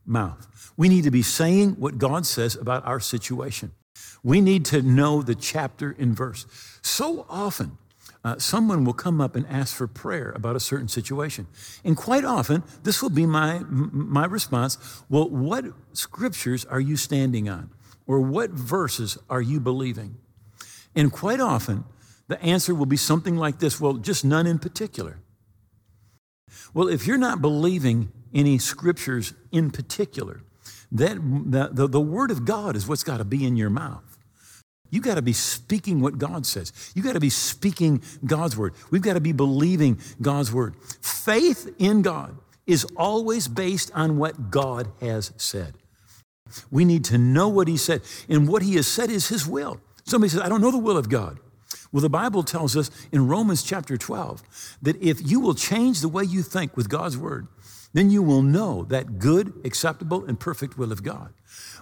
mouth. 0.04 0.46
We 0.76 0.90
need 0.90 1.04
to 1.04 1.10
be 1.10 1.22
saying 1.22 1.70
what 1.78 1.96
God 1.96 2.26
says 2.26 2.54
about 2.54 2.84
our 2.86 3.00
situation. 3.00 3.72
We 4.22 4.42
need 4.42 4.66
to 4.66 4.82
know 4.82 5.22
the 5.22 5.34
chapter 5.34 5.96
and 5.98 6.14
verse. 6.14 6.44
So 6.82 7.24
often, 7.30 7.78
uh, 8.22 8.38
someone 8.38 8.84
will 8.84 8.92
come 8.92 9.22
up 9.22 9.36
and 9.36 9.46
ask 9.46 9.74
for 9.74 9.86
prayer 9.86 10.32
about 10.32 10.54
a 10.54 10.60
certain 10.60 10.88
situation. 10.88 11.46
And 11.82 11.96
quite 11.96 12.26
often, 12.26 12.62
this 12.82 13.00
will 13.00 13.08
be 13.08 13.24
my, 13.24 13.60
my 13.70 14.26
response 14.26 14.76
Well, 15.08 15.30
what 15.30 15.64
scriptures 15.94 16.66
are 16.66 16.80
you 16.80 16.98
standing 16.98 17.48
on? 17.48 17.70
Or 18.06 18.20
what 18.20 18.50
verses 18.50 19.16
are 19.30 19.40
you 19.40 19.60
believing? 19.60 20.16
And 20.94 21.10
quite 21.10 21.40
often, 21.40 21.84
the 22.28 22.42
answer 22.42 22.74
will 22.74 22.84
be 22.84 22.98
something 22.98 23.36
like 23.36 23.60
this 23.60 23.80
Well, 23.80 23.94
just 23.94 24.26
none 24.26 24.46
in 24.46 24.58
particular. 24.58 25.20
Well, 26.74 26.88
if 26.88 27.06
you're 27.06 27.18
not 27.18 27.40
believing 27.40 28.12
any 28.34 28.58
scriptures 28.58 29.34
in 29.52 29.70
particular, 29.70 30.42
that 30.92 31.16
the, 31.72 31.88
the, 31.88 32.00
Word 32.00 32.30
of 32.30 32.44
God 32.44 32.76
is 32.76 32.86
what's 32.86 33.04
got 33.04 33.18
to 33.18 33.24
be 33.24 33.46
in 33.46 33.56
your 33.56 33.70
mouth. 33.70 34.18
You 34.90 35.00
got 35.00 35.14
to 35.14 35.22
be 35.22 35.32
speaking 35.32 36.00
what 36.00 36.18
God 36.18 36.44
says. 36.44 36.72
You 36.94 37.02
got 37.02 37.12
to 37.12 37.20
be 37.20 37.30
speaking 37.30 38.02
God's 38.24 38.56
word. 38.56 38.74
We've 38.90 39.02
got 39.02 39.14
to 39.14 39.20
be 39.20 39.32
believing 39.32 40.00
God's 40.20 40.52
word. 40.52 40.74
Faith 41.00 41.72
in 41.78 42.02
God 42.02 42.36
is 42.66 42.84
always 42.96 43.46
based 43.46 43.92
on 43.94 44.18
what 44.18 44.50
God 44.50 44.88
has 45.00 45.32
said. 45.36 45.74
We 46.72 46.84
need 46.84 47.04
to 47.06 47.18
know 47.18 47.48
what 47.48 47.68
He 47.68 47.76
said, 47.76 48.02
and 48.28 48.48
what 48.48 48.62
He 48.62 48.74
has 48.74 48.88
said 48.88 49.10
is 49.10 49.28
His 49.28 49.46
will. 49.46 49.80
Somebody 50.04 50.30
says, 50.30 50.40
I 50.40 50.48
don't 50.48 50.60
know 50.60 50.72
the 50.72 50.78
will 50.78 50.96
of 50.96 51.08
God. 51.08 51.38
Well, 51.92 52.00
the 52.00 52.08
Bible 52.08 52.42
tells 52.42 52.76
us 52.76 52.90
in 53.10 53.26
Romans 53.26 53.62
chapter 53.62 53.96
12 53.96 54.78
that 54.82 55.02
if 55.02 55.28
you 55.28 55.40
will 55.40 55.54
change 55.54 56.00
the 56.00 56.08
way 56.08 56.22
you 56.22 56.42
think 56.42 56.76
with 56.76 56.88
God's 56.88 57.16
word, 57.16 57.48
then 57.92 58.10
you 58.10 58.22
will 58.22 58.42
know 58.42 58.84
that 58.84 59.18
good, 59.18 59.60
acceptable, 59.64 60.24
and 60.24 60.38
perfect 60.38 60.78
will 60.78 60.92
of 60.92 61.02
God. 61.02 61.32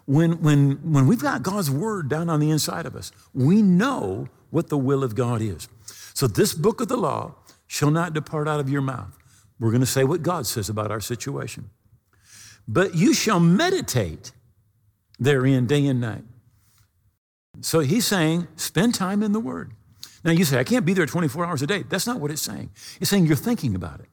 When, 0.07 0.41
when, 0.41 0.93
when 0.93 1.07
we've 1.07 1.21
got 1.21 1.43
God's 1.43 1.71
word 1.71 2.09
down 2.09 2.31
on 2.31 2.41
the 2.41 2.51
inside 2.51 2.87
of 2.87 2.97
us, 2.97 3.13
we 3.35 3.61
know 3.61 4.29
what 4.51 4.69
the 4.69 4.79
will 4.79 5.05
of 5.05 5.15
God 5.15 5.43
is. 5.43 5.69
So, 6.15 6.27
this 6.27 6.55
book 6.55 6.81
of 6.81 6.89
the 6.89 6.97
law 6.97 7.35
shall 7.67 7.91
not 7.91 8.15
depart 8.15 8.49
out 8.49 8.61
of 8.61 8.71
your 8.71 8.81
mouth. 8.81 9.17
We're 9.61 9.71
going 9.71 9.81
to 9.81 9.87
say 9.87 10.05
what 10.05 10.23
God 10.23 10.47
says 10.47 10.71
about 10.71 10.91
our 10.91 11.01
situation. 11.01 11.69
But 12.67 12.95
you 12.95 13.13
shall 13.13 13.41
meditate 13.41 14.33
therein 15.19 15.67
day 15.67 15.87
and 15.87 16.01
night. 16.01 16.25
So, 17.61 17.81
he's 17.81 18.07
saying, 18.07 18.49
spend 18.57 18.95
time 18.95 19.23
in 19.23 19.33
the 19.33 19.41
word. 19.41 19.73
Now 20.25 20.33
you 20.33 20.45
say, 20.45 20.59
I 20.59 20.65
can't 20.65 20.85
be 20.85 20.95
there 20.95 21.07
24 21.07 21.45
hours 21.45 21.63
a 21.63 21.67
day. 21.67 21.85
That's 21.89 22.07
not 22.07 22.21
what 22.21 22.31
it's 22.31 22.43
saying. 22.43 22.71
It's 23.01 23.11
saying 23.11 23.27
you're 23.27 23.37
thinking 23.37 23.75
about 23.75 24.01
it. 24.01 24.07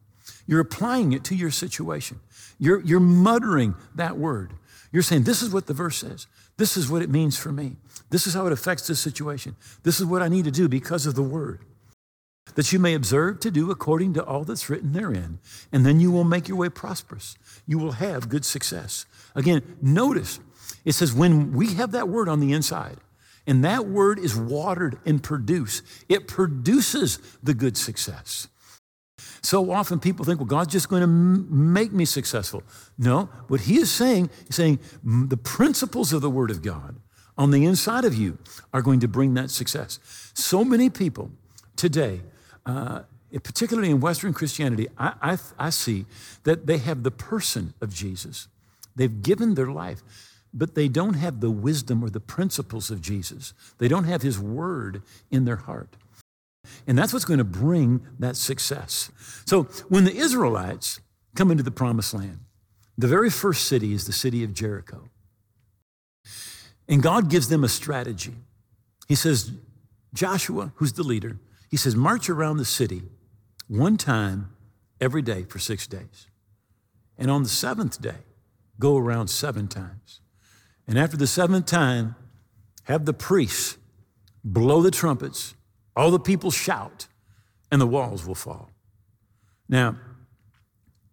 You're 0.47 0.61
applying 0.61 1.13
it 1.13 1.23
to 1.25 1.35
your 1.35 1.51
situation. 1.51 2.19
You're, 2.59 2.81
you're 2.81 2.99
muttering 2.99 3.75
that 3.95 4.17
word. 4.17 4.53
You're 4.91 5.03
saying, 5.03 5.23
This 5.23 5.41
is 5.41 5.49
what 5.49 5.65
the 5.65 5.73
verse 5.73 5.97
says. 5.97 6.27
This 6.57 6.77
is 6.77 6.89
what 6.89 7.01
it 7.01 7.09
means 7.09 7.37
for 7.37 7.51
me. 7.51 7.75
This 8.11 8.27
is 8.27 8.33
how 8.33 8.45
it 8.45 8.53
affects 8.53 8.87
this 8.87 8.99
situation. 8.99 9.55
This 9.83 9.99
is 9.99 10.05
what 10.05 10.21
I 10.21 10.29
need 10.29 10.45
to 10.45 10.51
do 10.51 10.69
because 10.69 11.05
of 11.05 11.15
the 11.15 11.23
word. 11.23 11.59
That 12.53 12.71
you 12.71 12.79
may 12.79 12.93
observe 12.93 13.39
to 13.41 13.51
do 13.51 13.71
according 13.71 14.13
to 14.13 14.23
all 14.23 14.45
that's 14.45 14.69
written 14.69 14.93
therein, 14.93 15.39
and 15.71 15.85
then 15.85 15.99
you 15.99 16.11
will 16.11 16.23
make 16.23 16.47
your 16.47 16.57
way 16.57 16.69
prosperous. 16.69 17.35
You 17.65 17.79
will 17.79 17.93
have 17.93 18.29
good 18.29 18.45
success. 18.45 19.05
Again, 19.35 19.77
notice 19.81 20.39
it 20.85 20.93
says, 20.93 21.13
when 21.13 21.51
we 21.51 21.73
have 21.73 21.91
that 21.91 22.07
word 22.07 22.29
on 22.29 22.39
the 22.39 22.53
inside, 22.53 22.97
and 23.47 23.63
that 23.63 23.87
word 23.87 24.19
is 24.19 24.35
watered 24.35 24.97
and 25.05 25.21
produced. 25.21 25.83
It 26.09 26.27
produces 26.27 27.19
the 27.43 27.53
good 27.53 27.77
success. 27.77 28.47
So 29.41 29.71
often 29.71 29.99
people 29.99 30.25
think, 30.25 30.39
well, 30.39 30.47
God's 30.47 30.71
just 30.71 30.89
going 30.89 31.01
to 31.01 31.07
make 31.07 31.91
me 31.91 32.05
successful. 32.05 32.63
No, 32.97 33.29
what 33.47 33.61
he 33.61 33.77
is 33.77 33.91
saying, 33.91 34.29
he's 34.47 34.55
saying 34.55 34.79
the 35.03 35.37
principles 35.37 36.13
of 36.13 36.21
the 36.21 36.29
word 36.29 36.49
of 36.49 36.63
God 36.63 36.95
on 37.37 37.51
the 37.51 37.65
inside 37.65 38.05
of 38.05 38.15
you 38.15 38.39
are 38.73 38.81
going 38.81 38.99
to 39.01 39.07
bring 39.07 39.35
that 39.35 39.51
success. 39.51 39.99
So 40.33 40.65
many 40.65 40.89
people 40.89 41.31
today, 41.75 42.21
uh, 42.65 43.03
particularly 43.43 43.91
in 43.91 43.99
Western 43.99 44.33
Christianity, 44.33 44.87
I, 44.97 45.13
I, 45.21 45.37
I 45.59 45.69
see 45.69 46.05
that 46.43 46.65
they 46.65 46.79
have 46.79 47.03
the 47.03 47.11
person 47.11 47.73
of 47.81 47.93
Jesus. 47.93 48.47
They've 48.95 49.21
given 49.21 49.55
their 49.55 49.67
life, 49.67 50.01
but 50.55 50.73
they 50.73 50.87
don't 50.87 51.15
have 51.15 51.41
the 51.41 51.51
wisdom 51.51 52.01
or 52.01 52.09
the 52.09 52.21
principles 52.21 52.89
of 52.89 53.01
Jesus. 53.01 53.53
They 53.77 53.89
don't 53.89 54.05
have 54.05 54.21
his 54.21 54.39
word 54.39 55.03
in 55.29 55.43
their 55.43 55.57
heart. 55.57 55.97
And 56.87 56.97
that's 56.97 57.11
what's 57.11 57.25
going 57.25 57.39
to 57.39 57.43
bring 57.43 58.01
that 58.17 58.37
success. 58.37 59.11
So 59.45 59.63
when 59.89 60.05
the 60.05 60.15
Israelites 60.15 61.01
come 61.35 61.51
into 61.51 61.61
the 61.61 61.71
promised 61.71 62.13
land, 62.13 62.39
the 62.97 63.07
very 63.07 63.29
first 63.29 63.65
city 63.65 63.91
is 63.93 64.05
the 64.05 64.13
city 64.13 64.43
of 64.45 64.53
Jericho. 64.53 65.09
And 66.87 67.03
God 67.03 67.29
gives 67.29 67.49
them 67.49 67.63
a 67.63 67.69
strategy. 67.69 68.35
He 69.09 69.15
says, 69.15 69.51
Joshua, 70.13 70.71
who's 70.75 70.93
the 70.93 71.03
leader, 71.03 71.37
he 71.69 71.77
says, 71.77 71.95
march 71.95 72.29
around 72.29 72.57
the 72.57 72.65
city 72.65 73.01
one 73.67 73.97
time 73.97 74.55
every 75.01 75.21
day 75.21 75.43
for 75.43 75.59
six 75.59 75.85
days. 75.85 76.27
And 77.17 77.29
on 77.29 77.43
the 77.43 77.49
seventh 77.49 78.01
day, 78.01 78.23
go 78.79 78.97
around 78.97 79.27
seven 79.27 79.67
times. 79.67 80.21
And 80.87 80.99
after 80.99 81.17
the 81.17 81.27
seventh 81.27 81.65
time, 81.65 82.15
have 82.83 83.05
the 83.05 83.13
priests 83.13 83.77
blow 84.43 84.81
the 84.81 84.91
trumpets, 84.91 85.55
all 85.95 86.11
the 86.11 86.19
people 86.19 86.51
shout, 86.51 87.07
and 87.71 87.81
the 87.81 87.87
walls 87.87 88.25
will 88.25 88.35
fall. 88.35 88.69
Now, 89.67 89.97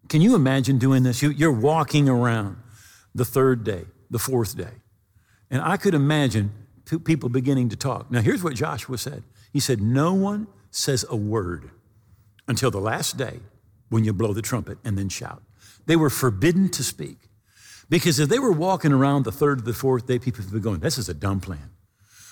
can 0.09 0.21
you 0.21 0.35
imagine 0.35 0.77
doing 0.77 1.03
this? 1.03 1.23
You're 1.23 1.51
walking 1.51 2.07
around 2.07 2.57
the 3.15 3.25
third 3.25 3.63
day, 3.63 3.85
the 4.11 4.19
fourth 4.19 4.55
day. 4.55 4.81
And 5.49 5.61
I 5.61 5.77
could 5.77 5.93
imagine 5.93 6.51
people 7.03 7.29
beginning 7.29 7.69
to 7.69 7.75
talk. 7.75 8.11
Now, 8.11 8.21
here's 8.21 8.43
what 8.43 8.53
Joshua 8.53 8.97
said 8.97 9.23
He 9.51 9.59
said, 9.59 9.81
No 9.81 10.13
one 10.13 10.47
says 10.69 11.05
a 11.09 11.15
word 11.15 11.71
until 12.47 12.71
the 12.71 12.79
last 12.79 13.17
day 13.17 13.39
when 13.89 14.03
you 14.03 14.13
blow 14.13 14.33
the 14.33 14.41
trumpet 14.41 14.77
and 14.83 14.97
then 14.97 15.09
shout. 15.09 15.41
They 15.85 15.95
were 15.95 16.09
forbidden 16.09 16.69
to 16.69 16.83
speak. 16.83 17.17
Because 17.93 18.19
if 18.19 18.27
they 18.27 18.39
were 18.39 18.51
walking 18.51 18.91
around 18.91 19.23
the 19.23 19.31
third 19.31 19.65
the 19.65 19.71
fourth 19.71 20.07
day, 20.07 20.17
people 20.17 20.43
would 20.43 20.51
be 20.51 20.59
going, 20.59 20.79
This 20.79 20.97
is 20.97 21.09
a 21.09 21.13
dumb 21.13 21.39
plan. 21.39 21.69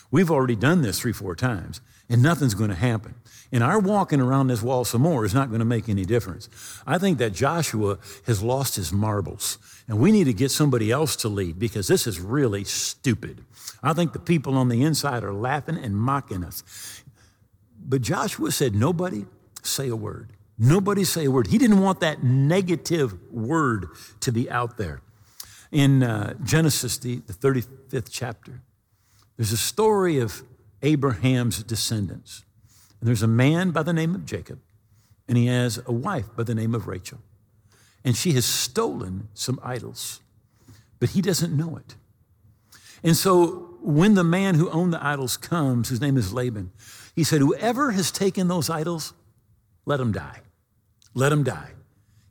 We've 0.09 0.31
already 0.31 0.55
done 0.55 0.81
this 0.81 0.99
three, 0.99 1.13
four 1.13 1.35
times, 1.35 1.81
and 2.09 2.23
nothing's 2.23 2.55
going 2.55 2.71
to 2.71 2.75
happen. 2.75 3.13
And 3.51 3.63
our 3.63 3.77
walking 3.77 4.19
around 4.19 4.47
this 4.47 4.63
wall 4.63 4.85
some 4.85 5.03
more 5.03 5.23
is 5.23 5.35
not 5.35 5.49
going 5.49 5.59
to 5.59 5.65
make 5.65 5.87
any 5.87 6.03
difference. 6.03 6.49
I 6.87 6.97
think 6.97 7.19
that 7.19 7.33
Joshua 7.33 7.99
has 8.25 8.41
lost 8.41 8.75
his 8.75 8.91
marbles, 8.91 9.59
and 9.87 9.99
we 9.99 10.11
need 10.11 10.23
to 10.23 10.33
get 10.33 10.49
somebody 10.49 10.89
else 10.89 11.15
to 11.17 11.29
lead 11.29 11.59
because 11.59 11.87
this 11.87 12.07
is 12.07 12.19
really 12.19 12.63
stupid. 12.63 13.45
I 13.83 13.93
think 13.93 14.13
the 14.13 14.19
people 14.19 14.57
on 14.57 14.67
the 14.67 14.81
inside 14.81 15.23
are 15.23 15.31
laughing 15.31 15.77
and 15.77 15.95
mocking 15.95 16.43
us. 16.43 16.63
But 17.79 18.01
Joshua 18.01 18.51
said, 18.51 18.73
Nobody 18.73 19.27
say 19.61 19.89
a 19.89 19.95
word. 19.95 20.31
Nobody 20.57 21.03
say 21.03 21.25
a 21.25 21.29
word. 21.29 21.45
He 21.45 21.59
didn't 21.59 21.81
want 21.81 21.99
that 21.99 22.23
negative 22.23 23.13
word 23.31 23.89
to 24.21 24.31
be 24.31 24.49
out 24.49 24.79
there. 24.79 25.01
In 25.71 26.03
uh, 26.03 26.33
Genesis, 26.43 26.97
the, 26.97 27.17
the 27.27 27.33
35th 27.33 28.09
chapter, 28.11 28.61
there's 29.37 29.51
a 29.51 29.57
story 29.57 30.19
of 30.19 30.43
Abraham's 30.81 31.63
descendants. 31.63 32.43
And 32.99 33.07
there's 33.07 33.23
a 33.23 33.27
man 33.27 33.71
by 33.71 33.83
the 33.83 33.93
name 33.93 34.13
of 34.13 34.25
Jacob, 34.25 34.59
and 35.27 35.37
he 35.37 35.47
has 35.47 35.81
a 35.85 35.91
wife 35.91 36.27
by 36.35 36.43
the 36.43 36.53
name 36.53 36.75
of 36.75 36.87
Rachel. 36.87 37.19
And 38.03 38.15
she 38.15 38.33
has 38.33 38.45
stolen 38.45 39.29
some 39.33 39.59
idols, 39.63 40.21
but 40.99 41.09
he 41.09 41.21
doesn't 41.21 41.55
know 41.55 41.77
it. 41.77 41.95
And 43.03 43.17
so 43.17 43.77
when 43.81 44.13
the 44.13 44.23
man 44.23 44.55
who 44.55 44.69
owned 44.69 44.93
the 44.93 45.03
idols 45.03 45.37
comes, 45.37 45.89
whose 45.89 46.01
name 46.01 46.17
is 46.17 46.33
Laban, 46.33 46.71
he 47.15 47.23
said, 47.23 47.41
Whoever 47.41 47.91
has 47.91 48.11
taken 48.11 48.47
those 48.47 48.69
idols, 48.69 49.13
let 49.85 49.99
him 49.99 50.11
die. 50.11 50.41
Let 51.13 51.31
him 51.31 51.43
die. 51.43 51.71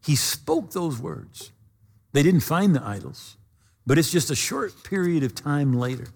He 0.04 0.16
spoke 0.16 0.70
those 0.70 0.98
words. 0.98 1.52
They 2.12 2.22
didn't 2.22 2.40
find 2.40 2.74
the 2.74 2.82
idols, 2.82 3.36
but 3.86 3.98
it's 3.98 4.10
just 4.10 4.30
a 4.30 4.36
short 4.36 4.82
period 4.82 5.22
of 5.22 5.34
time 5.34 5.74
later 5.74 6.08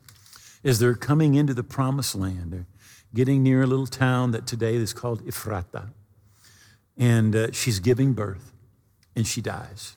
as 0.65 0.79
they're 0.79 0.95
coming 0.95 1.35
into 1.35 1.55
the 1.55 1.63
promised 1.63 2.15
land. 2.15 2.53
They're 2.53 2.67
getting 3.15 3.43
near 3.43 3.63
a 3.63 3.67
little 3.67 3.87
town 3.87 4.33
that 4.33 4.47
today 4.47 4.75
is 4.75 4.93
called 4.93 5.23
Ephrata. 5.27 5.91
And 6.97 7.35
uh, 7.35 7.53
she's 7.53 7.79
giving 7.79 8.13
birth 8.13 8.53
and 9.15 9.27
she 9.27 9.41
dies. 9.41 9.97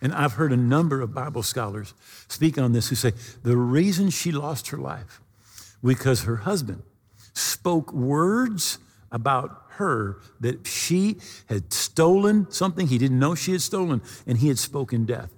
And 0.00 0.12
I've 0.12 0.34
heard 0.34 0.52
a 0.52 0.56
number 0.56 1.00
of 1.00 1.14
Bible 1.14 1.42
scholars 1.42 1.94
speak 2.28 2.58
on 2.58 2.72
this 2.72 2.88
who 2.88 2.94
say 2.94 3.12
the 3.42 3.56
reason 3.56 4.10
she 4.10 4.30
lost 4.30 4.68
her 4.68 4.76
life 4.76 5.20
because 5.82 6.22
her 6.22 6.36
husband 6.36 6.82
spoke 7.32 7.92
words 7.92 8.78
about 9.10 9.62
her 9.70 10.18
that 10.40 10.66
she 10.86 11.18
had 11.46 11.72
stolen 11.72 12.50
something 12.50 12.86
he 12.86 12.98
didn't 12.98 13.18
know 13.18 13.34
she 13.34 13.52
had 13.52 13.62
stolen 13.62 14.00
and 14.26 14.38
he 14.38 14.48
had 14.48 14.58
spoken 14.58 15.04
death. 15.04 15.30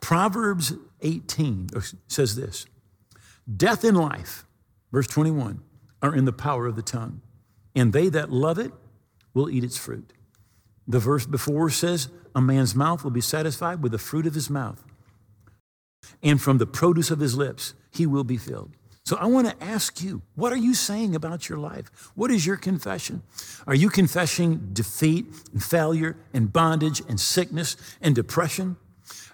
Proverbs 0.00 0.72
18 1.02 1.68
says 2.08 2.36
this 2.36 2.66
Death 3.56 3.84
and 3.84 3.96
life, 3.96 4.44
verse 4.92 5.06
21, 5.06 5.62
are 6.02 6.14
in 6.14 6.24
the 6.24 6.32
power 6.32 6.66
of 6.66 6.76
the 6.76 6.82
tongue, 6.82 7.22
and 7.74 7.92
they 7.92 8.08
that 8.08 8.30
love 8.30 8.58
it 8.58 8.72
will 9.34 9.50
eat 9.50 9.64
its 9.64 9.76
fruit. 9.76 10.12
The 10.86 10.98
verse 10.98 11.26
before 11.26 11.70
says, 11.70 12.08
A 12.34 12.40
man's 12.40 12.74
mouth 12.74 13.04
will 13.04 13.10
be 13.10 13.20
satisfied 13.20 13.82
with 13.82 13.92
the 13.92 13.98
fruit 13.98 14.26
of 14.26 14.34
his 14.34 14.48
mouth, 14.48 14.84
and 16.22 16.40
from 16.40 16.58
the 16.58 16.66
produce 16.66 17.10
of 17.10 17.20
his 17.20 17.36
lips 17.36 17.74
he 17.90 18.06
will 18.06 18.24
be 18.24 18.36
filled. 18.36 18.72
So 19.08 19.16
I 19.16 19.24
want 19.24 19.48
to 19.48 19.64
ask 19.64 20.02
you, 20.02 20.20
what 20.34 20.52
are 20.52 20.58
you 20.58 20.74
saying 20.74 21.14
about 21.14 21.48
your 21.48 21.56
life? 21.56 21.90
What 22.14 22.30
is 22.30 22.44
your 22.44 22.58
confession? 22.58 23.22
Are 23.66 23.74
you 23.74 23.88
confessing 23.88 24.68
defeat 24.74 25.24
and 25.50 25.64
failure 25.64 26.18
and 26.34 26.52
bondage 26.52 27.00
and 27.08 27.18
sickness 27.18 27.78
and 28.02 28.14
depression? 28.14 28.76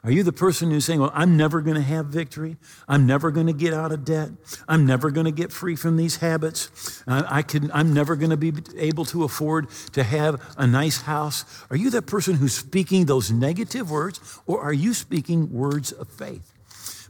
Are 0.04 0.12
you 0.12 0.22
the 0.22 0.32
person 0.32 0.70
who's 0.70 0.84
saying, 0.84 1.00
Well, 1.00 1.10
I'm 1.12 1.36
never 1.36 1.60
going 1.60 1.74
to 1.74 1.82
have 1.82 2.06
victory. 2.06 2.56
I'm 2.86 3.04
never 3.04 3.32
going 3.32 3.48
to 3.48 3.52
get 3.52 3.74
out 3.74 3.90
of 3.90 4.04
debt. 4.04 4.30
I'm 4.68 4.86
never 4.86 5.10
going 5.10 5.26
to 5.26 5.32
get 5.32 5.50
free 5.50 5.74
from 5.74 5.96
these 5.96 6.18
habits. 6.18 7.02
Uh, 7.08 7.24
I 7.28 7.42
can, 7.42 7.72
I'm 7.72 7.92
never 7.92 8.14
going 8.14 8.30
to 8.30 8.36
be 8.36 8.52
able 8.76 9.04
to 9.06 9.24
afford 9.24 9.70
to 9.94 10.04
have 10.04 10.40
a 10.56 10.68
nice 10.68 11.02
house. 11.02 11.44
Are 11.68 11.76
you 11.76 11.90
that 11.90 12.02
person 12.02 12.36
who's 12.36 12.54
speaking 12.54 13.06
those 13.06 13.32
negative 13.32 13.90
words, 13.90 14.38
or 14.46 14.60
are 14.60 14.72
you 14.72 14.94
speaking 14.94 15.52
words 15.52 15.90
of 15.90 16.06
faith? 16.06 16.53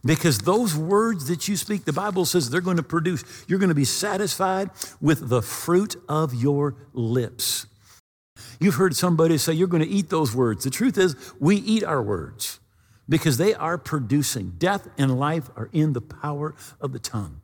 Because 0.05 0.39
those 0.39 0.77
words 0.77 1.29
that 1.29 1.49
you 1.49 1.57
speak, 1.57 1.85
the 1.85 1.93
Bible 1.93 2.27
says 2.27 2.51
they're 2.51 2.61
going 2.61 2.77
to 2.77 2.83
produce, 2.83 3.25
you're 3.49 3.59
going 3.59 3.71
to 3.71 3.75
be 3.75 3.87
satisfied 3.87 4.71
with 5.01 5.29
the 5.29 5.41
fruit 5.41 5.97
of 6.09 6.35
your 6.35 6.77
lips. 6.93 7.67
You've 8.61 8.75
heard 8.75 8.95
somebody 8.95 9.39
say 9.39 9.55
you're 9.55 9.69
going 9.69 9.83
to 9.83 9.89
eat 9.89 10.11
those 10.11 10.35
words. 10.35 10.65
The 10.65 10.71
truth 10.71 10.99
is, 10.99 11.17
we 11.41 11.57
eat 11.57 11.85
our 11.85 12.03
words 12.03 12.61
because 13.09 13.39
they 13.39 13.55
are 13.55 13.79
producing. 13.79 14.55
Death 14.59 14.89
and 14.99 15.19
life 15.19 15.51
are 15.57 15.71
in 15.73 15.93
the 15.93 16.01
power 16.01 16.55
of 16.81 16.93
the 16.93 16.99
tongue. 16.99 17.41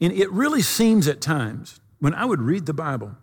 And 0.00 0.12
it 0.12 0.30
really 0.32 0.62
seems 0.62 1.06
at 1.06 1.20
times, 1.20 1.80
when 2.00 2.14
I 2.14 2.24
would 2.24 2.42
read 2.42 2.66
the 2.66 2.74
Bible, 2.74 3.16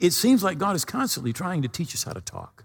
it 0.00 0.12
seems 0.12 0.42
like 0.42 0.58
God 0.58 0.74
is 0.74 0.84
constantly 0.84 1.32
trying 1.32 1.62
to 1.62 1.68
teach 1.68 1.94
us 1.94 2.02
how 2.02 2.12
to 2.12 2.20
talk. 2.20 2.64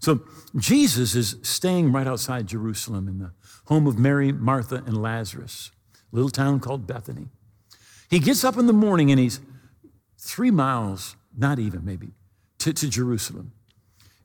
So 0.00 0.20
Jesus 0.56 1.14
is 1.14 1.36
staying 1.42 1.92
right 1.92 2.06
outside 2.06 2.46
Jerusalem 2.46 3.08
in 3.08 3.18
the 3.18 3.32
home 3.66 3.86
of 3.86 3.98
Mary, 3.98 4.32
Martha, 4.32 4.76
and 4.86 5.00
Lazarus, 5.00 5.70
little 6.12 6.30
town 6.30 6.60
called 6.60 6.86
Bethany. 6.86 7.28
He 8.08 8.18
gets 8.18 8.44
up 8.44 8.56
in 8.56 8.66
the 8.66 8.72
morning 8.72 9.10
and 9.10 9.18
he's 9.18 9.40
three 10.18 10.50
miles, 10.50 11.16
not 11.36 11.58
even 11.58 11.84
maybe, 11.84 12.12
to, 12.58 12.72
to 12.72 12.88
Jerusalem. 12.88 13.52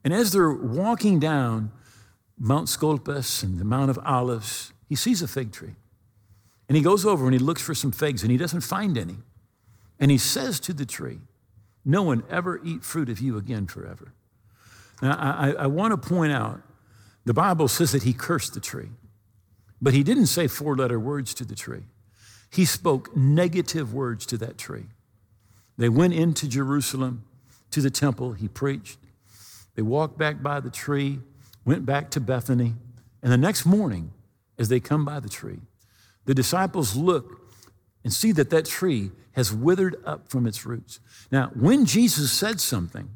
And 0.03 0.13
as 0.13 0.31
they're 0.31 0.51
walking 0.51 1.19
down 1.19 1.71
Mount 2.37 2.69
Scopus 2.69 3.43
and 3.43 3.59
the 3.59 3.65
Mount 3.65 3.89
of 3.89 3.99
Olives, 4.03 4.73
he 4.87 4.95
sees 4.95 5.21
a 5.21 5.27
fig 5.27 5.51
tree. 5.51 5.75
And 6.67 6.75
he 6.75 6.83
goes 6.83 7.05
over 7.05 7.25
and 7.25 7.33
he 7.33 7.39
looks 7.39 7.61
for 7.61 7.75
some 7.75 7.91
figs 7.91 8.23
and 8.23 8.31
he 8.31 8.37
doesn't 8.37 8.61
find 8.61 8.97
any. 8.97 9.17
And 9.99 10.09
he 10.09 10.17
says 10.17 10.59
to 10.61 10.73
the 10.73 10.85
tree, 10.85 11.19
No 11.83 12.01
one 12.01 12.23
ever 12.29 12.61
eat 12.63 12.83
fruit 12.83 13.09
of 13.09 13.19
you 13.19 13.37
again 13.37 13.67
forever. 13.67 14.13
Now, 15.01 15.17
I, 15.17 15.51
I 15.51 15.67
want 15.67 15.91
to 15.91 16.09
point 16.09 16.31
out 16.31 16.61
the 17.25 17.33
Bible 17.33 17.67
says 17.67 17.91
that 17.91 18.03
he 18.03 18.13
cursed 18.13 18.53
the 18.53 18.59
tree. 18.59 18.89
But 19.81 19.93
he 19.93 20.03
didn't 20.03 20.27
say 20.27 20.47
four 20.47 20.75
letter 20.75 20.99
words 20.99 21.33
to 21.35 21.45
the 21.45 21.55
tree. 21.55 21.83
He 22.51 22.65
spoke 22.65 23.15
negative 23.15 23.93
words 23.93 24.25
to 24.27 24.37
that 24.37 24.57
tree. 24.57 24.85
They 25.77 25.89
went 25.89 26.13
into 26.13 26.47
Jerusalem 26.47 27.23
to 27.71 27.81
the 27.81 27.89
temple. 27.89 28.33
He 28.33 28.47
preached. 28.47 28.99
They 29.75 29.81
walked 29.81 30.17
back 30.17 30.43
by 30.43 30.59
the 30.59 30.69
tree, 30.69 31.19
went 31.65 31.85
back 31.85 32.11
to 32.11 32.19
Bethany. 32.19 32.75
And 33.23 33.31
the 33.31 33.37
next 33.37 33.65
morning, 33.65 34.11
as 34.59 34.69
they 34.69 34.79
come 34.79 35.05
by 35.05 35.19
the 35.19 35.29
tree, 35.29 35.59
the 36.25 36.35
disciples 36.35 36.95
look 36.95 37.41
and 38.03 38.11
see 38.13 38.31
that 38.33 38.49
that 38.49 38.65
tree 38.65 39.11
has 39.33 39.53
withered 39.53 39.95
up 40.05 40.29
from 40.29 40.45
its 40.45 40.65
roots. 40.65 40.99
Now, 41.31 41.51
when 41.55 41.85
Jesus 41.85 42.31
said 42.31 42.59
something, 42.59 43.09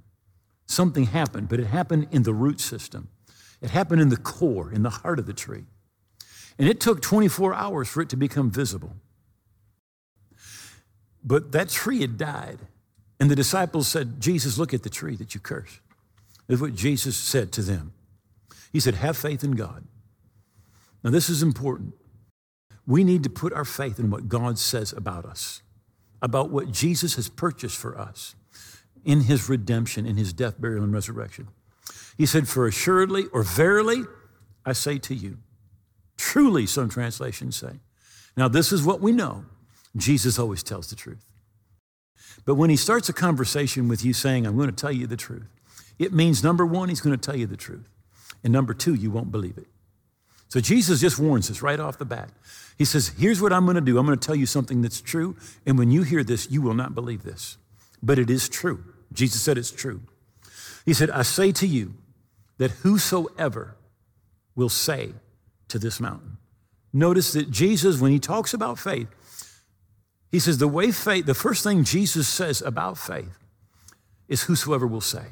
something 0.65 1.05
happened, 1.05 1.49
but 1.49 1.59
it 1.59 1.67
happened 1.67 2.07
in 2.11 2.23
the 2.23 2.33
root 2.33 2.61
system. 2.61 3.09
It 3.61 3.71
happened 3.71 4.01
in 4.01 4.09
the 4.09 4.17
core, 4.17 4.71
in 4.71 4.83
the 4.83 4.89
heart 4.89 5.19
of 5.19 5.25
the 5.25 5.33
tree. 5.33 5.65
And 6.57 6.69
it 6.69 6.79
took 6.79 7.01
24 7.01 7.53
hours 7.53 7.89
for 7.89 8.01
it 8.01 8.09
to 8.09 8.17
become 8.17 8.49
visible. 8.49 8.93
But 11.23 11.51
that 11.51 11.69
tree 11.69 12.01
had 12.01 12.17
died. 12.17 12.59
And 13.19 13.31
the 13.31 13.35
disciples 13.35 13.87
said, 13.87 14.21
Jesus, 14.21 14.57
look 14.57 14.73
at 14.73 14.83
the 14.83 14.89
tree 14.89 15.15
that 15.15 15.33
you 15.33 15.41
cursed. 15.41 15.79
This 16.47 16.57
is 16.57 16.61
what 16.61 16.75
Jesus 16.75 17.17
said 17.17 17.51
to 17.53 17.61
them. 17.61 17.93
He 18.71 18.79
said, 18.79 18.95
Have 18.95 19.17
faith 19.17 19.43
in 19.43 19.51
God. 19.51 19.85
Now, 21.03 21.11
this 21.11 21.29
is 21.29 21.41
important. 21.41 21.93
We 22.87 23.03
need 23.03 23.23
to 23.23 23.29
put 23.29 23.53
our 23.53 23.65
faith 23.65 23.99
in 23.99 24.09
what 24.09 24.27
God 24.27 24.59
says 24.59 24.93
about 24.93 25.25
us, 25.25 25.61
about 26.21 26.49
what 26.51 26.71
Jesus 26.71 27.15
has 27.15 27.29
purchased 27.29 27.77
for 27.77 27.97
us 27.97 28.35
in 29.03 29.21
his 29.21 29.49
redemption, 29.49 30.05
in 30.05 30.17
his 30.17 30.33
death, 30.33 30.59
burial, 30.59 30.83
and 30.83 30.93
resurrection. 30.93 31.47
He 32.17 32.25
said, 32.25 32.47
For 32.47 32.67
assuredly 32.67 33.25
or 33.31 33.43
verily, 33.43 34.03
I 34.65 34.73
say 34.73 34.97
to 34.99 35.15
you, 35.15 35.37
truly, 36.35 36.65
some 36.65 36.89
translations 36.89 37.55
say. 37.55 37.79
Now, 38.35 38.49
this 38.49 38.73
is 38.73 38.83
what 38.83 38.99
we 38.99 39.13
know 39.13 39.45
Jesus 39.95 40.37
always 40.37 40.63
tells 40.63 40.89
the 40.89 40.95
truth. 40.97 41.23
But 42.43 42.55
when 42.55 42.69
he 42.69 42.75
starts 42.75 43.07
a 43.07 43.13
conversation 43.13 43.87
with 43.87 44.03
you 44.03 44.11
saying, 44.11 44.45
I'm 44.45 44.57
going 44.57 44.69
to 44.69 44.75
tell 44.75 44.91
you 44.91 45.07
the 45.07 45.15
truth, 45.15 45.47
it 45.97 46.11
means 46.11 46.43
number 46.43 46.65
one, 46.65 46.89
he's 46.89 46.99
going 46.99 47.17
to 47.17 47.25
tell 47.25 47.39
you 47.39 47.47
the 47.47 47.55
truth. 47.55 47.89
And 48.43 48.51
number 48.51 48.73
two, 48.73 48.95
you 48.95 49.11
won't 49.11 49.31
believe 49.31 49.57
it. 49.57 49.67
So 50.49 50.59
Jesus 50.59 50.99
just 50.99 51.17
warns 51.17 51.49
us 51.49 51.61
right 51.61 51.79
off 51.79 51.97
the 51.97 52.03
bat. 52.03 52.31
He 52.77 52.83
says, 52.83 53.13
Here's 53.17 53.41
what 53.41 53.53
I'm 53.53 53.63
going 53.63 53.75
to 53.75 53.81
do. 53.81 53.97
I'm 53.97 54.05
going 54.05 54.19
to 54.19 54.27
tell 54.27 54.35
you 54.35 54.45
something 54.45 54.81
that's 54.81 54.99
true. 54.99 55.37
And 55.65 55.79
when 55.79 55.89
you 55.89 56.03
hear 56.03 56.21
this, 56.21 56.51
you 56.51 56.61
will 56.61 56.73
not 56.73 56.93
believe 56.93 57.23
this. 57.23 57.57
But 58.03 58.19
it 58.19 58.29
is 58.29 58.49
true. 58.49 58.83
Jesus 59.13 59.41
said 59.41 59.57
it's 59.57 59.71
true. 59.71 60.01
He 60.85 60.93
said, 60.93 61.09
I 61.11 61.21
say 61.21 61.53
to 61.53 61.65
you 61.65 61.93
that 62.57 62.71
whosoever 62.71 63.77
will 64.53 64.67
say 64.67 65.13
to 65.69 65.79
this 65.79 65.99
mountain. 65.99 66.37
Notice 66.93 67.33
that 67.33 67.51
Jesus, 67.51 67.99
when 67.99 68.11
he 68.11 68.19
talks 68.19 68.53
about 68.53 68.79
faith, 68.79 69.07
he 70.31 70.39
says 70.39 70.57
the 70.57 70.67
way 70.67 70.91
faith, 70.91 71.25
the 71.25 71.33
first 71.33 71.63
thing 71.63 71.83
Jesus 71.83 72.27
says 72.27 72.61
about 72.61 72.97
faith 72.97 73.37
is 74.27 74.43
whosoever 74.43 74.87
will 74.87 75.01
say. 75.01 75.27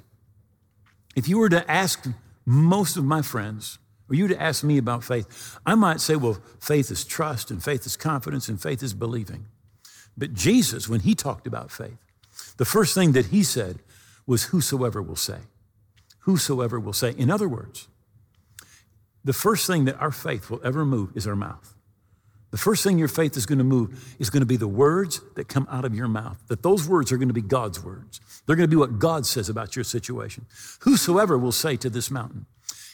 If 1.15 1.27
you 1.27 1.37
were 1.37 1.49
to 1.49 1.69
ask 1.69 2.05
most 2.45 2.97
of 2.97 3.05
my 3.05 3.21
friends, 3.21 3.79
or 4.09 4.15
you 4.15 4.27
to 4.27 4.41
ask 4.41 4.63
me 4.63 4.77
about 4.77 5.03
faith, 5.03 5.57
I 5.65 5.75
might 5.75 6.01
say, 6.01 6.15
well, 6.15 6.37
faith 6.59 6.91
is 6.91 7.05
trust, 7.05 7.51
and 7.51 7.63
faith 7.63 7.85
is 7.85 7.95
confidence, 7.95 8.49
and 8.49 8.61
faith 8.61 8.83
is 8.83 8.93
believing. 8.93 9.45
But 10.17 10.33
Jesus, 10.33 10.89
when 10.89 11.01
he 11.01 11.15
talked 11.15 11.47
about 11.47 11.71
faith, 11.71 11.97
the 12.57 12.65
first 12.65 12.93
thing 12.93 13.13
that 13.13 13.27
he 13.27 13.43
said 13.43 13.79
was, 14.25 14.45
whosoever 14.45 15.01
will 15.01 15.15
say. 15.15 15.39
Whosoever 16.19 16.79
will 16.79 16.93
say. 16.93 17.13
In 17.17 17.29
other 17.29 17.47
words, 17.47 17.87
the 19.23 19.33
first 19.33 19.67
thing 19.67 19.85
that 19.85 19.99
our 19.99 20.11
faith 20.11 20.49
will 20.49 20.61
ever 20.63 20.85
move 20.85 21.15
is 21.15 21.27
our 21.27 21.35
mouth. 21.35 21.75
The 22.51 22.57
first 22.57 22.83
thing 22.83 22.99
your 22.99 23.07
faith 23.07 23.35
is 23.35 23.47
going 23.47 23.57
to 23.57 23.63
move 23.63 24.15
is 24.19 24.29
going 24.29 24.41
to 24.41 24.45
be 24.45 24.57
the 24.57 24.67
words 24.67 25.21
that 25.33 25.47
come 25.47 25.67
out 25.71 25.85
of 25.85 25.95
your 25.95 26.07
mouth. 26.07 26.37
That 26.49 26.61
those 26.61 26.87
words 26.87 27.11
are 27.11 27.17
going 27.17 27.29
to 27.29 27.33
be 27.33 27.41
God's 27.41 27.83
words. 27.83 28.21
They're 28.45 28.55
going 28.55 28.69
to 28.69 28.75
be 28.75 28.79
what 28.79 28.99
God 28.99 29.25
says 29.25 29.49
about 29.49 29.75
your 29.75 29.83
situation. 29.83 30.45
Whosoever 30.81 31.35
will 31.35 31.51
say 31.51 31.77
to 31.77 31.89
this 31.89 32.11
mountain, 32.11 32.45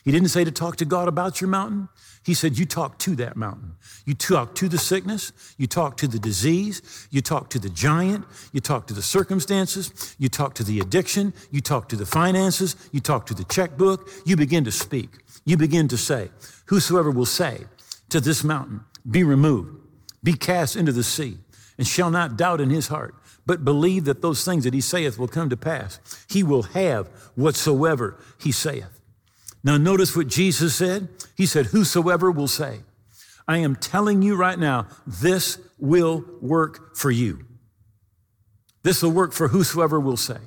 he 0.04 0.12
didn't 0.12 0.30
say 0.30 0.44
to 0.44 0.52
talk 0.52 0.78
to 0.78 0.86
God 0.86 1.08
about 1.08 1.42
your 1.42 1.50
mountain. 1.50 1.90
He 2.26 2.34
said, 2.34 2.58
You 2.58 2.66
talk 2.66 3.00
to 3.00 3.16
that 3.18 3.36
mountain. 3.36 3.76
You 4.06 4.14
talk 4.14 4.56
to 4.56 4.70
the 4.70 4.78
sickness. 4.78 5.32
You 5.58 5.68
talk 5.68 5.98
to 5.98 6.08
the 6.08 6.20
disease. 6.20 7.08
You 7.12 7.22
talk 7.22 7.50
to 7.52 7.60
the 7.60 7.70
giant. 7.70 8.26
You 8.54 8.62
talk 8.62 8.88
to 8.88 8.94
the 8.94 9.02
circumstances. 9.02 10.16
You 10.18 10.30
talk 10.30 10.54
to 10.56 10.64
the 10.64 10.80
addiction. 10.80 11.34
You 11.52 11.62
talk 11.62 11.90
to 11.90 11.96
the 11.96 12.06
finances. 12.06 12.76
You 12.92 13.00
talk 13.00 13.26
to 13.28 13.34
the 13.34 13.44
checkbook. 13.46 14.10
You 14.26 14.36
begin 14.36 14.64
to 14.66 14.72
speak. 14.72 15.10
You 15.46 15.58
begin 15.58 15.88
to 15.90 15.98
say, 15.98 16.30
Whosoever 16.68 17.12
will 17.12 17.26
say 17.26 17.66
to 18.10 18.22
this 18.22 18.44
mountain, 18.44 18.82
Be 19.10 19.24
removed, 19.24 19.76
be 20.24 20.34
cast 20.34 20.76
into 20.76 20.92
the 20.92 21.04
sea, 21.04 21.38
and 21.78 21.88
shall 21.88 22.12
not 22.12 22.38
doubt 22.38 22.62
in 22.62 22.70
his 22.70 22.88
heart, 22.88 23.16
but 23.46 23.66
believe 23.66 24.06
that 24.06 24.22
those 24.22 24.46
things 24.46 24.64
that 24.64 24.74
he 24.74 24.82
saith 24.82 25.18
will 25.18 25.28
come 25.28 25.50
to 25.50 25.58
pass, 25.58 26.00
he 26.30 26.44
will 26.44 26.64
have 26.64 27.08
whatsoever 27.36 28.18
he 28.38 28.52
saith. 28.52 28.99
Now, 29.64 29.78
notice 29.78 30.16
what 30.16 30.28
Jesus 30.28 30.76
said. 30.76 31.10
He 31.36 31.46
said, 31.46 31.68
Whosoever 31.68 32.32
will 32.32 32.48
say, 32.48 32.80
I 33.48 33.58
am 33.58 33.76
telling 33.76 34.22
you 34.22 34.36
right 34.36 34.58
now, 34.58 34.88
this 35.06 35.60
will 35.78 36.24
work 36.42 36.96
for 36.96 37.12
you. 37.12 37.46
This 38.84 39.04
will 39.04 39.12
work 39.12 39.34
for 39.34 39.48
whosoever 39.50 40.00
will 40.00 40.18
say. 40.18 40.38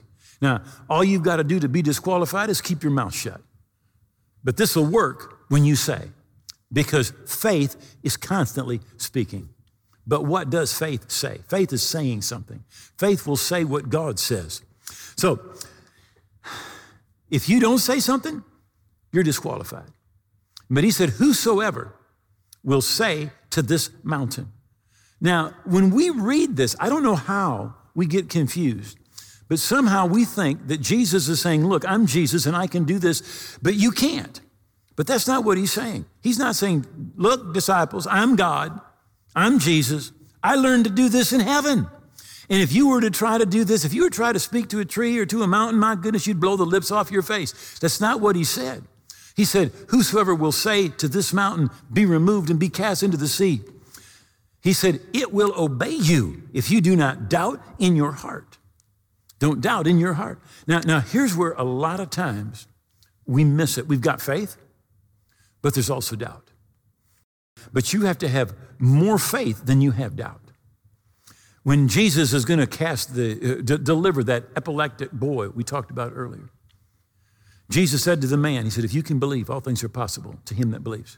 Now, 0.41 0.63
all 0.89 1.05
you've 1.05 1.23
got 1.23 1.37
to 1.37 1.45
do 1.45 1.61
to 1.61 1.69
be 1.69 1.83
disqualified 1.83 2.49
is 2.49 2.61
keep 2.61 2.83
your 2.83 2.93
mouth 2.93 3.15
shut. 3.15 3.41
But 4.43 4.57
this 4.57 4.75
will 4.75 4.87
work 4.87 5.39
when 5.49 5.65
you 5.65 5.77
say, 5.77 6.11
because 6.73 7.13
faith 7.27 7.97
is 8.03 8.17
constantly 8.17 8.81
speaking. 8.97 9.51
But 10.07 10.25
what 10.25 10.51
does 10.51 10.77
faith 10.77 11.11
say? 11.11 11.39
Faith 11.49 11.73
is 11.73 11.83
saying 11.83 12.23
something. 12.23 12.65
Faith 12.99 13.27
will 13.27 13.37
say 13.37 13.65
what 13.65 13.89
God 13.89 14.19
says. 14.19 14.63
So, 15.17 15.41
if 17.31 17.49
you 17.49 17.61
don't 17.61 17.79
say 17.79 18.01
something, 18.01 18.43
you're 19.13 19.23
disqualified. 19.23 19.91
But 20.69 20.85
he 20.85 20.91
said, 20.91 21.11
Whosoever 21.11 21.95
will 22.65 22.81
say 22.81 23.31
to 23.51 23.63
this 23.63 23.91
mountain. 24.03 24.51
Now, 25.21 25.53
when 25.65 25.91
we 25.91 26.11
read 26.11 26.57
this, 26.57 26.75
I 26.81 26.89
don't 26.89 27.03
know 27.03 27.15
how 27.15 27.75
we 27.95 28.07
get 28.07 28.29
confused, 28.29 28.99
but 29.49 29.59
somehow 29.59 30.07
we 30.07 30.25
think 30.25 30.67
that 30.69 30.81
Jesus 30.81 31.29
is 31.29 31.41
saying, 31.41 31.67
Look, 31.67 31.85
I'm 31.87 32.07
Jesus 32.07 32.47
and 32.47 32.57
I 32.57 32.67
can 32.67 32.85
do 32.85 32.99
this, 32.99 33.59
but 33.63 33.75
you 33.75 33.91
can't. 33.91 34.41
But 34.97 35.07
that's 35.07 35.27
not 35.27 35.45
what 35.45 35.59
he's 35.59 35.73
saying. 35.73 36.07
He's 36.23 36.39
not 36.39 36.57
saying, 36.57 36.87
Look, 37.17 37.55
disciples, 37.55 38.07
I'm 38.11 38.37
God, 38.37 38.81
I'm 39.37 39.59
Jesus. 39.59 40.13
I 40.43 40.57
learned 40.57 40.85
to 40.85 40.91
do 40.91 41.09
this 41.09 41.33
in 41.33 41.41
heaven. 41.41 41.87
And 42.51 42.61
if 42.61 42.73
you 42.73 42.89
were 42.89 43.01
to 43.01 43.11
try 43.11 43.39
to 43.39 43.47
do 43.47 43.65
this, 43.65 43.85
if 43.85 43.95
you 43.95 44.03
were 44.03 44.11
to 44.11 44.17
try 44.17 44.33
to 44.33 44.41
speak 44.41 44.69
to 44.71 44.81
a 44.81 44.85
tree 44.85 45.19
or 45.19 45.27
to 45.27 45.43
a 45.43 45.47
mountain, 45.47 45.79
my 45.79 45.95
goodness, 45.95 46.27
you'd 46.27 46.41
blow 46.41 46.57
the 46.57 46.67
lips 46.67 46.91
off 46.91 47.11
your 47.11 47.23
face. 47.23 47.79
That's 47.79 48.01
not 48.01 48.21
what 48.21 48.37
he 48.37 48.45
said. 48.45 48.85
He 49.35 49.45
said, 49.45 49.73
Whosoever 49.89 50.35
will 50.35 50.53
say 50.53 50.89
to 50.89 51.09
this 51.09 51.33
mountain, 51.33 51.71
Be 51.93 52.07
removed 52.07 52.51
and 52.51 52.59
be 52.59 52.69
cast 52.69 53.03
into 53.03 53.17
the 53.17 53.29
sea, 53.29 53.63
he 54.63 54.73
said, 54.73 55.01
It 55.13 55.33
will 55.33 55.53
obey 55.57 55.91
you 55.91 56.43
if 56.53 56.71
you 56.71 56.81
do 56.81 56.97
not 56.97 57.29
doubt 57.29 57.61
in 57.79 57.97
your 57.97 58.13
heart. 58.13 58.59
Don't 59.39 59.61
doubt 59.61 59.87
in 59.87 59.99
your 59.99 60.15
heart. 60.15 60.41
Now, 60.69 60.81
now 60.81 61.01
here's 61.01 61.37
where 61.37 61.53
a 61.53 61.65
lot 61.65 61.99
of 61.99 62.11
times 62.11 62.69
we 63.27 63.43
miss 63.43 63.77
it. 63.77 63.89
We've 63.89 64.01
got 64.01 64.21
faith, 64.21 64.57
but 65.63 65.75
there's 65.75 65.91
also 65.91 66.15
doubt. 66.15 66.51
But 67.73 67.93
you 67.93 68.03
have 68.03 68.19
to 68.19 68.29
have 68.29 68.55
more 68.79 69.19
faith 69.19 69.67
than 69.67 69.81
you 69.81 69.93
have 69.93 70.15
doubt. 70.15 70.41
When 71.65 71.89
Jesus 71.89 72.33
is 72.33 72.45
going 72.45 72.61
to 72.61 72.67
cast 72.67 73.15
the, 73.15 73.33
uh, 73.33 73.63
d- 73.63 73.83
deliver 73.83 74.25
that 74.25 74.45
epileptic 74.57 75.13
boy 75.13 75.49
we 75.49 75.63
talked 75.63 75.91
about 75.91 76.13
earlier, 76.15 76.51
Jesus 77.73 78.05
said 78.05 78.21
to 78.21 78.27
the 78.27 78.37
man, 78.37 78.65
He 78.65 78.71
said, 78.71 78.85
If 78.85 78.93
you 78.93 79.03
can 79.03 79.19
believe, 79.19 79.49
all 79.49 79.61
things 79.61 79.83
are 79.83 79.89
possible 79.89 80.39
to 80.45 80.55
him 80.55 80.73
that 80.73 80.85
believes. 80.85 81.17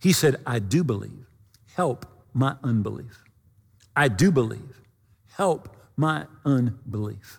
He 0.00 0.14
said, 0.14 0.36
I 0.46 0.58
do 0.58 0.82
believe. 0.82 1.26
Help 1.74 2.06
my 2.32 2.56
unbelief. 2.64 3.22
I 3.94 4.08
do 4.08 4.32
believe. 4.32 4.80
Help 5.36 5.76
my 5.94 6.26
unbelief. 6.44 7.38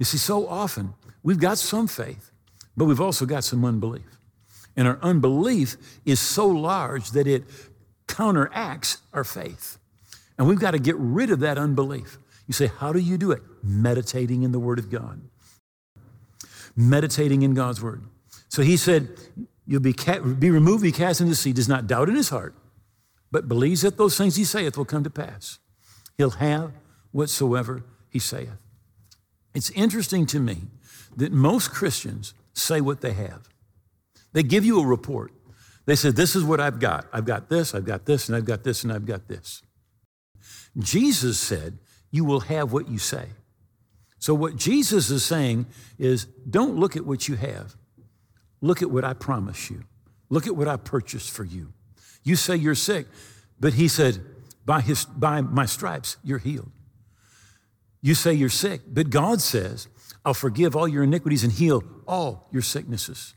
You 0.00 0.04
see, 0.04 0.18
so 0.18 0.48
often 0.48 0.94
we've 1.22 1.38
got 1.38 1.58
some 1.58 1.86
faith, 1.86 2.32
but 2.76 2.86
we've 2.86 3.00
also 3.00 3.24
got 3.24 3.44
some 3.44 3.64
unbelief. 3.64 4.18
And 4.76 4.88
our 4.88 4.98
unbelief 5.00 5.76
is 6.04 6.18
so 6.18 6.48
large 6.48 7.12
that 7.12 7.28
it 7.28 7.44
counteracts 8.08 8.98
our 9.12 9.22
faith. 9.22 9.78
And 10.36 10.48
we've 10.48 10.58
got 10.58 10.72
to 10.72 10.80
get 10.80 10.96
rid 10.96 11.30
of 11.30 11.38
that 11.40 11.56
unbelief. 11.56 12.18
You 12.48 12.52
say, 12.52 12.66
How 12.66 12.92
do 12.92 12.98
you 12.98 13.16
do 13.16 13.30
it? 13.30 13.42
Meditating 13.62 14.42
in 14.42 14.50
the 14.50 14.58
Word 14.58 14.80
of 14.80 14.90
God 14.90 15.22
meditating 16.76 17.42
in 17.42 17.54
God's 17.54 17.82
word. 17.82 18.04
So 18.48 18.62
he 18.62 18.76
said, 18.76 19.08
You'll 19.66 19.80
be, 19.80 19.94
ca- 19.94 20.20
be 20.20 20.50
removed, 20.50 20.82
be 20.82 20.92
cast 20.92 21.22
into 21.22 21.30
the 21.30 21.36
sea, 21.36 21.54
does 21.54 21.68
not 21.70 21.86
doubt 21.86 22.10
in 22.10 22.16
his 22.16 22.28
heart, 22.28 22.54
but 23.32 23.48
believes 23.48 23.80
that 23.80 23.96
those 23.96 24.18
things 24.18 24.36
he 24.36 24.44
saith 24.44 24.76
will 24.76 24.84
come 24.84 25.04
to 25.04 25.10
pass. 25.10 25.58
He'll 26.18 26.30
have 26.30 26.72
whatsoever 27.12 27.82
he 28.10 28.18
saith. 28.18 28.50
It's 29.54 29.70
interesting 29.70 30.26
to 30.26 30.38
me 30.38 30.58
that 31.16 31.32
most 31.32 31.70
Christians 31.70 32.34
say 32.52 32.80
what 32.80 33.00
they 33.00 33.12
have. 33.12 33.48
They 34.32 34.42
give 34.42 34.64
you 34.64 34.80
a 34.80 34.86
report. 34.86 35.32
They 35.86 35.94
say, 35.94 36.10
This 36.10 36.36
is 36.36 36.44
what 36.44 36.60
I've 36.60 36.80
got. 36.80 37.06
I've 37.12 37.24
got 37.24 37.48
this, 37.48 37.74
I've 37.74 37.84
got 37.84 38.04
this, 38.04 38.28
and 38.28 38.36
I've 38.36 38.44
got 38.44 38.64
this, 38.64 38.84
and 38.84 38.92
I've 38.92 39.06
got 39.06 39.28
this. 39.28 39.62
Jesus 40.78 41.38
said, 41.38 41.78
You 42.10 42.24
will 42.24 42.40
have 42.40 42.72
what 42.72 42.88
you 42.88 42.98
say. 42.98 43.28
So, 44.24 44.32
what 44.32 44.56
Jesus 44.56 45.10
is 45.10 45.22
saying 45.22 45.66
is 45.98 46.24
don't 46.48 46.76
look 46.76 46.96
at 46.96 47.04
what 47.04 47.28
you 47.28 47.36
have, 47.36 47.76
look 48.62 48.80
at 48.80 48.90
what 48.90 49.04
I 49.04 49.12
promise 49.12 49.68
you, 49.68 49.82
look 50.30 50.46
at 50.46 50.56
what 50.56 50.66
I 50.66 50.78
purchased 50.78 51.30
for 51.30 51.44
you. 51.44 51.74
You 52.22 52.34
say 52.34 52.56
you're 52.56 52.74
sick, 52.74 53.06
but 53.60 53.74
he 53.74 53.86
said, 53.86 54.22
by, 54.64 54.80
his, 54.80 55.04
by 55.04 55.42
my 55.42 55.66
stripes, 55.66 56.16
you're 56.24 56.38
healed. 56.38 56.72
You 58.00 58.14
say 58.14 58.32
you're 58.32 58.48
sick, 58.48 58.80
but 58.88 59.10
God 59.10 59.42
says, 59.42 59.88
I'll 60.24 60.32
forgive 60.32 60.74
all 60.74 60.88
your 60.88 61.02
iniquities 61.02 61.44
and 61.44 61.52
heal 61.52 61.84
all 62.08 62.48
your 62.50 62.62
sicknesses. 62.62 63.34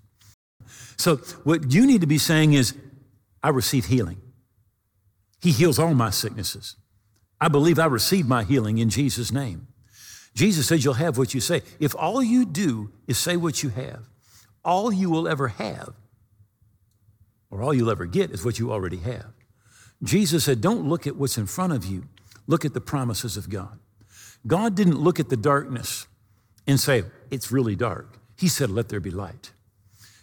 So, 0.96 1.18
what 1.44 1.70
you 1.74 1.86
need 1.86 2.00
to 2.00 2.08
be 2.08 2.18
saying 2.18 2.54
is, 2.54 2.74
I 3.44 3.50
receive 3.50 3.88
healing. 3.88 4.22
He 5.42 5.52
heals 5.52 5.80
all 5.80 5.94
my 5.94 6.12
sicknesses. 6.12 6.78
I 7.42 7.50
believe 7.50 7.78
I 7.78 7.88
receive 7.88 8.26
my 8.26 8.46
healing 8.46 8.78
in 8.78 8.90
Jesus' 8.90 9.34
name. 9.34 9.67
Jesus 10.38 10.68
said, 10.68 10.84
You'll 10.84 10.94
have 10.94 11.18
what 11.18 11.34
you 11.34 11.42
say. 11.42 11.64
If 11.80 11.96
all 11.96 12.22
you 12.22 12.46
do 12.46 12.92
is 13.08 13.18
say 13.18 13.38
what 13.38 13.64
you 13.64 13.70
have, 13.70 14.08
all 14.64 14.94
you 14.94 15.10
will 15.10 15.28
ever 15.28 15.48
have, 15.48 15.96
or 17.50 17.64
all 17.64 17.74
you'll 17.74 17.90
ever 17.90 18.06
get, 18.06 18.30
is 18.30 18.46
what 18.46 18.60
you 18.60 18.72
already 18.72 18.98
have. 18.98 19.34
Jesus 20.04 20.44
said, 20.44 20.62
Don't 20.62 20.88
look 20.88 21.08
at 21.08 21.16
what's 21.16 21.40
in 21.40 21.48
front 21.48 21.74
of 21.74 21.88
you, 21.88 22.04
look 22.46 22.66
at 22.66 22.76
the 22.76 22.82
promises 22.82 23.36
of 23.36 23.50
God. 23.50 23.80
God 24.46 24.76
didn't 24.76 25.00
look 25.00 25.20
at 25.20 25.30
the 25.30 25.38
darkness 25.38 26.06
and 26.68 26.80
say, 26.80 27.04
It's 27.32 27.52
really 27.52 27.76
dark. 27.76 28.20
He 28.38 28.48
said, 28.48 28.70
Let 28.70 28.90
there 28.90 29.00
be 29.00 29.10
light. 29.10 29.54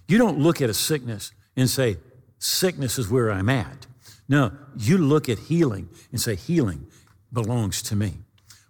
You 0.06 0.18
don't 0.18 0.38
look 0.38 0.62
at 0.62 0.70
a 0.70 0.74
sickness 0.74 1.32
and 1.56 1.68
say, 1.68 1.96
Sickness 2.38 3.00
is 3.00 3.10
where 3.10 3.32
I'm 3.32 3.48
at. 3.48 3.88
No, 4.28 4.52
you 4.76 4.96
look 4.96 5.28
at 5.28 5.40
healing 5.40 5.88
and 6.12 6.20
say, 6.20 6.36
Healing 6.36 6.86
belongs 7.32 7.82
to 7.82 7.96
me. 7.96 8.18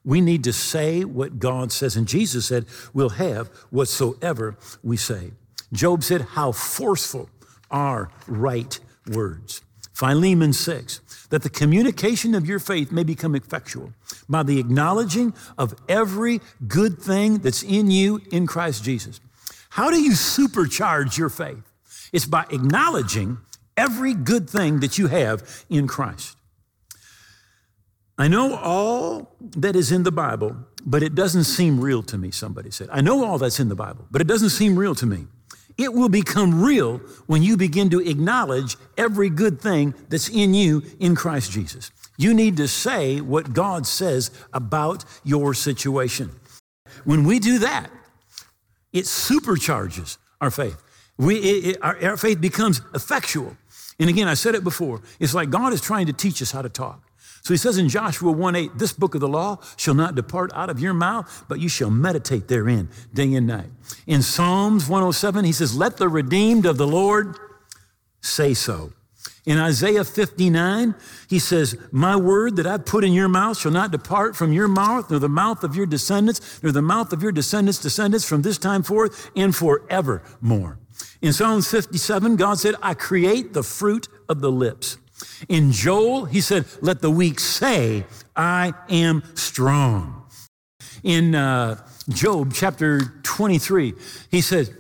We 0.05 0.21
need 0.21 0.45
to 0.45 0.53
say 0.53 1.05
what 1.05 1.39
God 1.39 1.73
says. 1.73 1.97
And 1.97 2.07
Jesus 2.07 2.47
said, 2.47 2.67
We'll 2.93 3.11
have 3.11 3.49
whatsoever 3.71 4.57
we 4.83 4.97
say. 4.97 5.33
Job 5.73 6.05
said, 6.05 6.23
How 6.23 6.53
forceful 6.53 7.31
are 7.71 8.11
right 8.27 8.79
words. 9.09 9.63
Philemon 9.95 10.53
6, 10.53 11.27
that 11.31 11.43
the 11.43 11.49
communication 11.49 12.35
of 12.35 12.47
your 12.47 12.59
faith 12.59 12.91
may 12.91 13.05
become 13.05 13.37
effectual 13.37 13.93
by 14.29 14.43
the 14.43 14.59
acknowledging 14.59 15.33
of 15.57 15.75
every 15.89 16.41
good 16.67 16.99
thing 16.99 17.39
that's 17.39 17.63
in 17.63 17.91
you 17.91 18.21
in 18.33 18.47
Christ 18.47 18.83
Jesus. 18.83 19.21
How 19.71 19.91
do 19.91 20.01
you 20.01 20.13
supercharge 20.13 21.17
your 21.17 21.29
faith? 21.29 21.63
It's 22.13 22.27
by 22.27 22.45
acknowledging 22.51 23.39
every 23.77 24.15
good 24.15 24.51
thing 24.51 24.81
that 24.81 24.99
you 24.99 25.07
have 25.07 25.65
in 25.71 25.87
Christ. 25.87 26.37
I 28.17 28.29
know 28.29 28.55
all 28.55 29.35
that 29.57 29.75
is 29.75 29.91
in 29.91 30.05
the 30.05 30.13
Bible, 30.13 30.57
but 30.87 31.03
it 31.03 31.15
doesn't 31.15 31.45
seem 31.45 31.81
real 31.81 32.03
to 32.05 32.17
me, 32.17 32.31
somebody 32.31 32.71
said. 32.71 32.89
I 32.93 33.01
know 33.01 33.25
all 33.25 33.39
that's 33.39 33.59
in 33.59 33.69
the 33.69 33.75
Bible, 33.75 34.07
but 34.11 34.21
it 34.21 34.27
doesn't 34.27 34.51
seem 34.51 34.79
real 34.79 34.95
to 34.97 35.07
me. 35.07 35.27
It 35.77 35.93
will 35.93 36.09
become 36.09 36.63
real 36.63 36.99
when 37.27 37.43
you 37.43 37.57
begin 37.57 37.91
to 37.91 38.01
acknowledge 38.01 38.77
every 38.97 39.29
good 39.29 39.61
thing 39.61 39.95
that's 40.09 40.29
in 40.29 40.55
you 40.55 40.83
in 41.01 41.17
Christ 41.17 41.51
Jesus. 41.51 41.91
You 42.17 42.33
need 42.33 42.57
to 42.59 42.69
say 42.69 43.21
what 43.21 43.53
God 43.53 43.87
says 43.87 44.31
about 44.53 45.05
your 45.25 45.53
situation. 45.53 46.31
When 47.05 47.25
we 47.25 47.41
do 47.41 47.59
that, 47.59 47.91
it 48.93 49.07
supercharges 49.07 50.19
our 50.41 50.53
faith. 50.53 50.81
We, 51.19 51.37
it, 51.37 51.65
it, 51.65 51.79
our, 51.83 51.99
our 52.05 52.17
faith 52.17 52.41
becomes 52.41 52.81
effectual. 52.95 53.57
And 53.99 54.09
again, 54.09 54.29
I 54.29 54.35
said 54.35 54.55
it 54.55 54.63
before. 54.63 55.03
It's 55.19 55.35
like 55.35 55.51
God 55.51 55.73
is 55.73 55.81
trying 55.81 56.07
to 56.07 56.13
teach 56.13 56.41
us 56.41 56.53
how 56.53 56.63
to 56.63 56.69
talk. 56.69 57.04
So 57.45 57.53
he 57.53 57.59
says 57.59 57.77
in 57.77 57.91
Joshua 57.91 58.33
1 58.33 58.57
8, 58.57 58.79
this 58.79 58.95
book 58.95 59.15
of 59.15 59.21
the 59.21 59.29
law 59.29 59.59
shall 59.77 59.93
not 59.93 60.15
depart 60.15 60.51
out 60.55 60.71
of 60.71 60.81
your 60.81 60.95
mouth, 60.95 61.45
but 61.47 61.61
you 61.61 61.69
shall 61.69 61.91
meditate 61.91 62.49
therein 62.49 62.89
day 63.13 63.35
and 63.35 63.47
night. 63.47 63.71
In 64.07 64.23
Psalms 64.23 64.89
107, 64.89 65.45
he 65.45 65.53
says, 65.53 65.77
Let 65.77 65.99
the 65.99 66.09
redeemed 66.09 66.65
of 66.65 66.79
the 66.79 66.87
Lord 66.87 67.37
say 68.23 68.55
so. 68.55 68.93
In 69.45 69.59
Isaiah 69.59 70.05
59, 70.05 70.95
he 71.29 71.39
says, 71.39 71.77
My 71.93 72.17
word 72.17 72.57
that 72.57 72.67
I 72.67 72.79
put 72.79 73.05
in 73.05 73.13
your 73.13 73.29
mouth 73.29 73.59
shall 73.59 73.73
not 73.73 73.91
depart 73.91 74.35
from 74.37 74.55
your 74.55 74.69
mouth, 74.69 75.11
nor 75.11 75.21
the 75.21 75.29
mouth 75.29 75.63
of 75.63 75.77
your 75.77 75.85
descendants, 75.85 76.63
nor 76.63 76.73
the 76.73 76.81
mouth 76.81 77.13
of 77.13 77.23
your 77.23 77.33
descendants' 77.33 77.79
descendants 77.79 78.25
from 78.27 78.41
this 78.41 78.57
time 78.57 78.83
forth 78.83 79.31
and 79.37 79.55
forevermore. 79.55 80.79
In 81.21 81.35
Psalms 81.35 81.71
57, 81.71 82.37
God 82.37 82.59
said, 82.59 82.75
I 82.81 82.95
create 82.95 83.53
the 83.53 83.63
fruit 83.63 84.09
of 84.31 84.41
the 84.41 84.51
lips. 84.51 84.97
In 85.49 85.73
Joel, 85.73 86.25
he 86.27 86.41
said, 86.41 86.67
Let 86.81 87.01
the 87.01 87.11
weak 87.11 87.41
say, 87.41 88.07
I 88.37 88.73
am 88.89 89.23
strong. 89.35 90.25
In 91.03 91.35
uh, 91.35 91.87
Job 92.09 92.53
chapter 92.55 93.01
23, 93.23 93.95
he 94.31 94.41
says, 94.41 94.73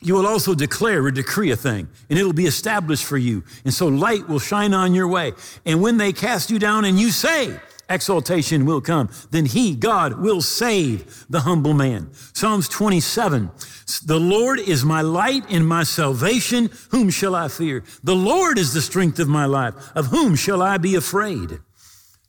You 0.00 0.14
will 0.14 0.26
also 0.26 0.54
declare 0.54 1.04
or 1.04 1.10
decree 1.10 1.50
a 1.50 1.56
thing, 1.56 1.88
and 2.08 2.18
it'll 2.18 2.32
be 2.32 2.46
established 2.46 3.04
for 3.04 3.18
you. 3.18 3.44
And 3.64 3.74
so 3.74 3.88
light 3.88 4.28
will 4.28 4.38
shine 4.38 4.74
on 4.74 4.94
your 4.94 5.08
way. 5.08 5.32
And 5.66 5.82
when 5.82 5.98
they 5.98 6.12
cast 6.12 6.50
you 6.50 6.58
down 6.58 6.84
and 6.84 6.98
you 6.98 7.10
say, 7.10 7.58
exaltation 7.90 8.64
will 8.64 8.80
come. 8.80 9.10
Then 9.30 9.46
he, 9.46 9.74
God, 9.74 10.20
will 10.20 10.40
save 10.40 11.26
the 11.28 11.40
humble 11.40 11.74
man. 11.74 12.10
Psalms 12.32 12.68
27. 12.68 13.50
The 14.06 14.20
Lord 14.20 14.60
is 14.60 14.84
my 14.84 15.02
light 15.02 15.44
and 15.50 15.66
my 15.66 15.82
salvation. 15.82 16.70
Whom 16.90 17.10
shall 17.10 17.34
I 17.34 17.48
fear? 17.48 17.84
The 18.02 18.16
Lord 18.16 18.58
is 18.58 18.72
the 18.72 18.80
strength 18.80 19.18
of 19.18 19.28
my 19.28 19.44
life. 19.44 19.74
Of 19.94 20.06
whom 20.06 20.36
shall 20.36 20.62
I 20.62 20.78
be 20.78 20.94
afraid? 20.94 21.58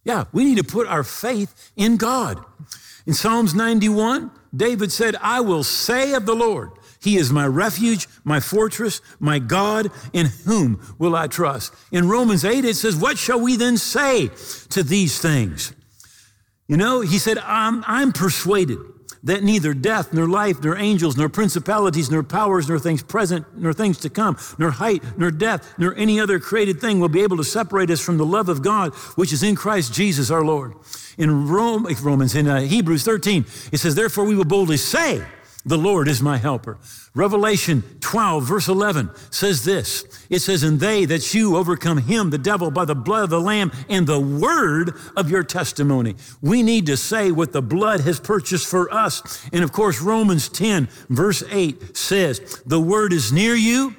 Yeah, 0.04 0.26
we 0.34 0.44
need 0.44 0.58
to 0.58 0.64
put 0.64 0.88
our 0.88 1.04
faith 1.04 1.72
in 1.76 1.98
God. 1.98 2.44
In 3.06 3.14
Psalms 3.14 3.54
91, 3.54 4.32
David 4.56 4.92
said, 4.92 5.16
I 5.22 5.42
will 5.42 5.64
say 5.64 6.14
of 6.14 6.26
the 6.26 6.36
Lord, 6.36 6.72
he 7.02 7.18
is 7.18 7.32
my 7.32 7.48
refuge, 7.48 8.08
my 8.24 8.40
fortress, 8.40 9.02
my 9.20 9.40
God, 9.40 9.92
in 10.14 10.28
whom 10.46 10.96
will 11.00 11.16
I 11.16 11.28
trust? 11.28 11.74
In 11.92 12.08
Romans 12.08 12.46
8, 12.46 12.64
it 12.64 12.76
says, 12.76 12.96
What 12.96 13.18
shall 13.18 13.40
we 13.40 13.56
then 13.56 13.78
say 13.78 14.30
to 14.70 14.84
these 14.84 15.20
things? 15.20 15.74
You 16.68 16.78
know, 16.78 17.02
he 17.02 17.18
said, 17.18 17.40
I'm, 17.40 17.84
I'm 17.88 18.12
persuaded 18.12 18.78
that 19.24 19.44
neither 19.44 19.74
death, 19.74 20.14
nor 20.14 20.28
life, 20.28 20.64
nor 20.64 20.78
angels, 20.78 21.18
nor 21.18 21.28
principalities, 21.28 22.10
nor 22.10 22.24
powers, 22.24 22.70
nor 22.70 22.80
things 22.80 23.04
present, 23.04 23.46
nor 23.56 23.74
things 23.74 24.00
to 24.00 24.10
come, 24.10 24.38
nor 24.58 24.72
height, 24.72 25.04
nor 25.18 25.32
depth, 25.32 25.74
nor 25.78 25.96
any 25.96 26.20
other 26.20 26.40
created 26.40 26.80
thing 26.80 27.00
will 27.00 27.10
be 27.10 27.22
able 27.22 27.38
to 27.38 27.44
separate 27.44 27.90
us 27.90 28.00
from 28.00 28.18
the 28.18 28.26
love 28.26 28.48
of 28.48 28.62
God, 28.62 28.94
which 29.16 29.34
is 29.34 29.44
in 29.44 29.56
Christ 29.56 29.94
Jesus 29.94 30.32
our 30.32 30.44
Lord. 30.44 30.74
In 31.18 31.48
Rome, 31.48 31.88
Romans, 32.02 32.36
in 32.36 32.48
uh, 32.48 32.62
Hebrews 32.62 33.04
13, 33.04 33.46
it 33.72 33.78
says, 33.78 33.96
Therefore 33.96 34.26
we 34.26 34.36
will 34.36 34.46
boldly 34.46 34.78
say, 34.78 35.24
the 35.66 35.78
Lord 35.78 36.08
is 36.08 36.22
my 36.22 36.38
helper. 36.38 36.80
Revelation 37.14 37.84
12, 38.00 38.44
verse 38.44 38.68
11 38.68 39.12
says 39.30 39.64
this 39.64 40.06
It 40.30 40.40
says, 40.40 40.64
And 40.64 40.80
they 40.80 41.06
that 41.06 41.34
you 41.34 41.56
overcome 41.58 42.00
him, 42.00 42.30
the 42.30 42.38
devil, 42.38 42.72
by 42.72 42.86
the 42.86 42.96
blood 42.96 43.26
of 43.26 43.30
the 43.30 43.42
Lamb 43.42 43.72
and 43.90 44.08
the 44.08 44.20
word 44.20 44.94
of 45.16 45.30
your 45.30 45.44
testimony. 45.44 46.16
We 46.42 46.64
need 46.64 46.86
to 46.88 46.98
say 46.98 47.32
what 47.32 47.52
the 47.52 47.62
blood 47.62 48.02
has 48.02 48.20
purchased 48.20 48.68
for 48.68 48.92
us. 48.94 49.48
And 49.54 49.64
of 49.64 49.72
course, 49.72 50.02
Romans 50.02 50.50
10, 50.50 50.90
verse 51.10 51.44
8 51.50 51.96
says, 51.96 52.62
The 52.66 52.82
word 52.82 53.14
is 53.14 53.32
near 53.32 53.56
you, 53.56 53.96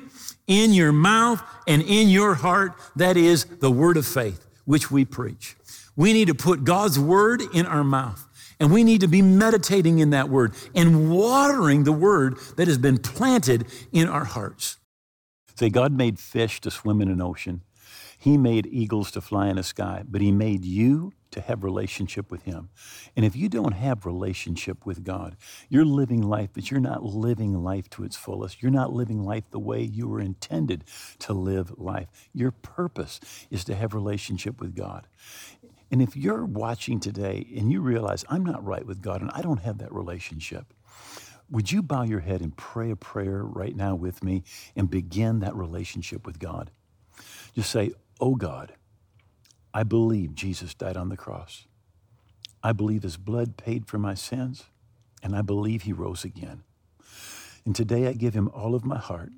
in 0.46 0.72
your 0.72 0.92
mouth 0.92 1.42
and 1.66 1.82
in 1.82 2.08
your 2.08 2.34
heart. 2.34 2.72
That 2.96 3.16
is 3.16 3.44
the 3.44 3.70
word 3.70 3.96
of 3.96 4.06
faith, 4.06 4.44
which 4.64 4.90
we 4.90 5.04
preach. 5.04 5.56
We 5.96 6.12
need 6.12 6.28
to 6.28 6.34
put 6.34 6.64
God's 6.64 6.98
word 6.98 7.42
in 7.54 7.66
our 7.66 7.84
mouth. 7.84 8.26
And 8.62 8.70
we 8.70 8.84
need 8.84 9.00
to 9.00 9.08
be 9.08 9.22
meditating 9.22 9.98
in 9.98 10.10
that 10.10 10.28
word 10.28 10.54
and 10.72 11.10
watering 11.10 11.82
the 11.82 11.90
word 11.90 12.38
that 12.54 12.68
has 12.68 12.78
been 12.78 12.98
planted 12.98 13.66
in 13.90 14.08
our 14.08 14.24
hearts. 14.24 14.78
Say, 15.56 15.68
God 15.68 15.92
made 15.92 16.20
fish 16.20 16.60
to 16.60 16.70
swim 16.70 17.00
in 17.00 17.08
an 17.08 17.20
ocean. 17.20 17.62
He 18.16 18.38
made 18.38 18.68
eagles 18.70 19.10
to 19.10 19.20
fly 19.20 19.48
in 19.48 19.56
the 19.56 19.64
sky, 19.64 20.04
but 20.08 20.20
He 20.20 20.30
made 20.30 20.64
you 20.64 21.12
to 21.32 21.40
have 21.40 21.64
relationship 21.64 22.30
with 22.30 22.44
Him. 22.44 22.68
And 23.16 23.26
if 23.26 23.34
you 23.34 23.48
don't 23.48 23.72
have 23.72 24.06
relationship 24.06 24.86
with 24.86 25.02
God, 25.02 25.36
you're 25.68 25.84
living 25.84 26.22
life, 26.22 26.50
but 26.52 26.70
you're 26.70 26.78
not 26.78 27.02
living 27.02 27.64
life 27.64 27.90
to 27.90 28.04
its 28.04 28.14
fullest. 28.14 28.62
You're 28.62 28.70
not 28.70 28.92
living 28.92 29.24
life 29.24 29.50
the 29.50 29.58
way 29.58 29.82
you 29.82 30.06
were 30.06 30.20
intended 30.20 30.84
to 31.18 31.32
live 31.32 31.76
life. 31.78 32.28
Your 32.32 32.52
purpose 32.52 33.18
is 33.50 33.64
to 33.64 33.74
have 33.74 33.92
relationship 33.92 34.60
with 34.60 34.76
God. 34.76 35.08
And 35.92 36.00
if 36.00 36.16
you're 36.16 36.46
watching 36.46 37.00
today 37.00 37.46
and 37.54 37.70
you 37.70 37.82
realize 37.82 38.24
I'm 38.30 38.44
not 38.44 38.64
right 38.64 38.86
with 38.86 39.02
God 39.02 39.20
and 39.20 39.30
I 39.34 39.42
don't 39.42 39.60
have 39.60 39.78
that 39.78 39.92
relationship, 39.92 40.72
would 41.50 41.70
you 41.70 41.82
bow 41.82 42.02
your 42.02 42.20
head 42.20 42.40
and 42.40 42.56
pray 42.56 42.90
a 42.90 42.96
prayer 42.96 43.44
right 43.44 43.76
now 43.76 43.94
with 43.94 44.24
me 44.24 44.42
and 44.74 44.90
begin 44.90 45.40
that 45.40 45.54
relationship 45.54 46.26
with 46.26 46.38
God? 46.38 46.70
Just 47.54 47.70
say, 47.70 47.92
Oh 48.20 48.36
God, 48.36 48.72
I 49.74 49.82
believe 49.82 50.34
Jesus 50.34 50.72
died 50.72 50.96
on 50.96 51.10
the 51.10 51.16
cross. 51.16 51.66
I 52.62 52.72
believe 52.72 53.02
his 53.02 53.18
blood 53.18 53.58
paid 53.58 53.86
for 53.86 53.98
my 53.98 54.14
sins, 54.14 54.64
and 55.22 55.36
I 55.36 55.42
believe 55.42 55.82
he 55.82 55.92
rose 55.92 56.24
again. 56.24 56.62
And 57.66 57.76
today 57.76 58.06
I 58.06 58.12
give 58.12 58.34
him 58.34 58.48
all 58.54 58.74
of 58.74 58.84
my 58.84 58.98
heart 58.98 59.32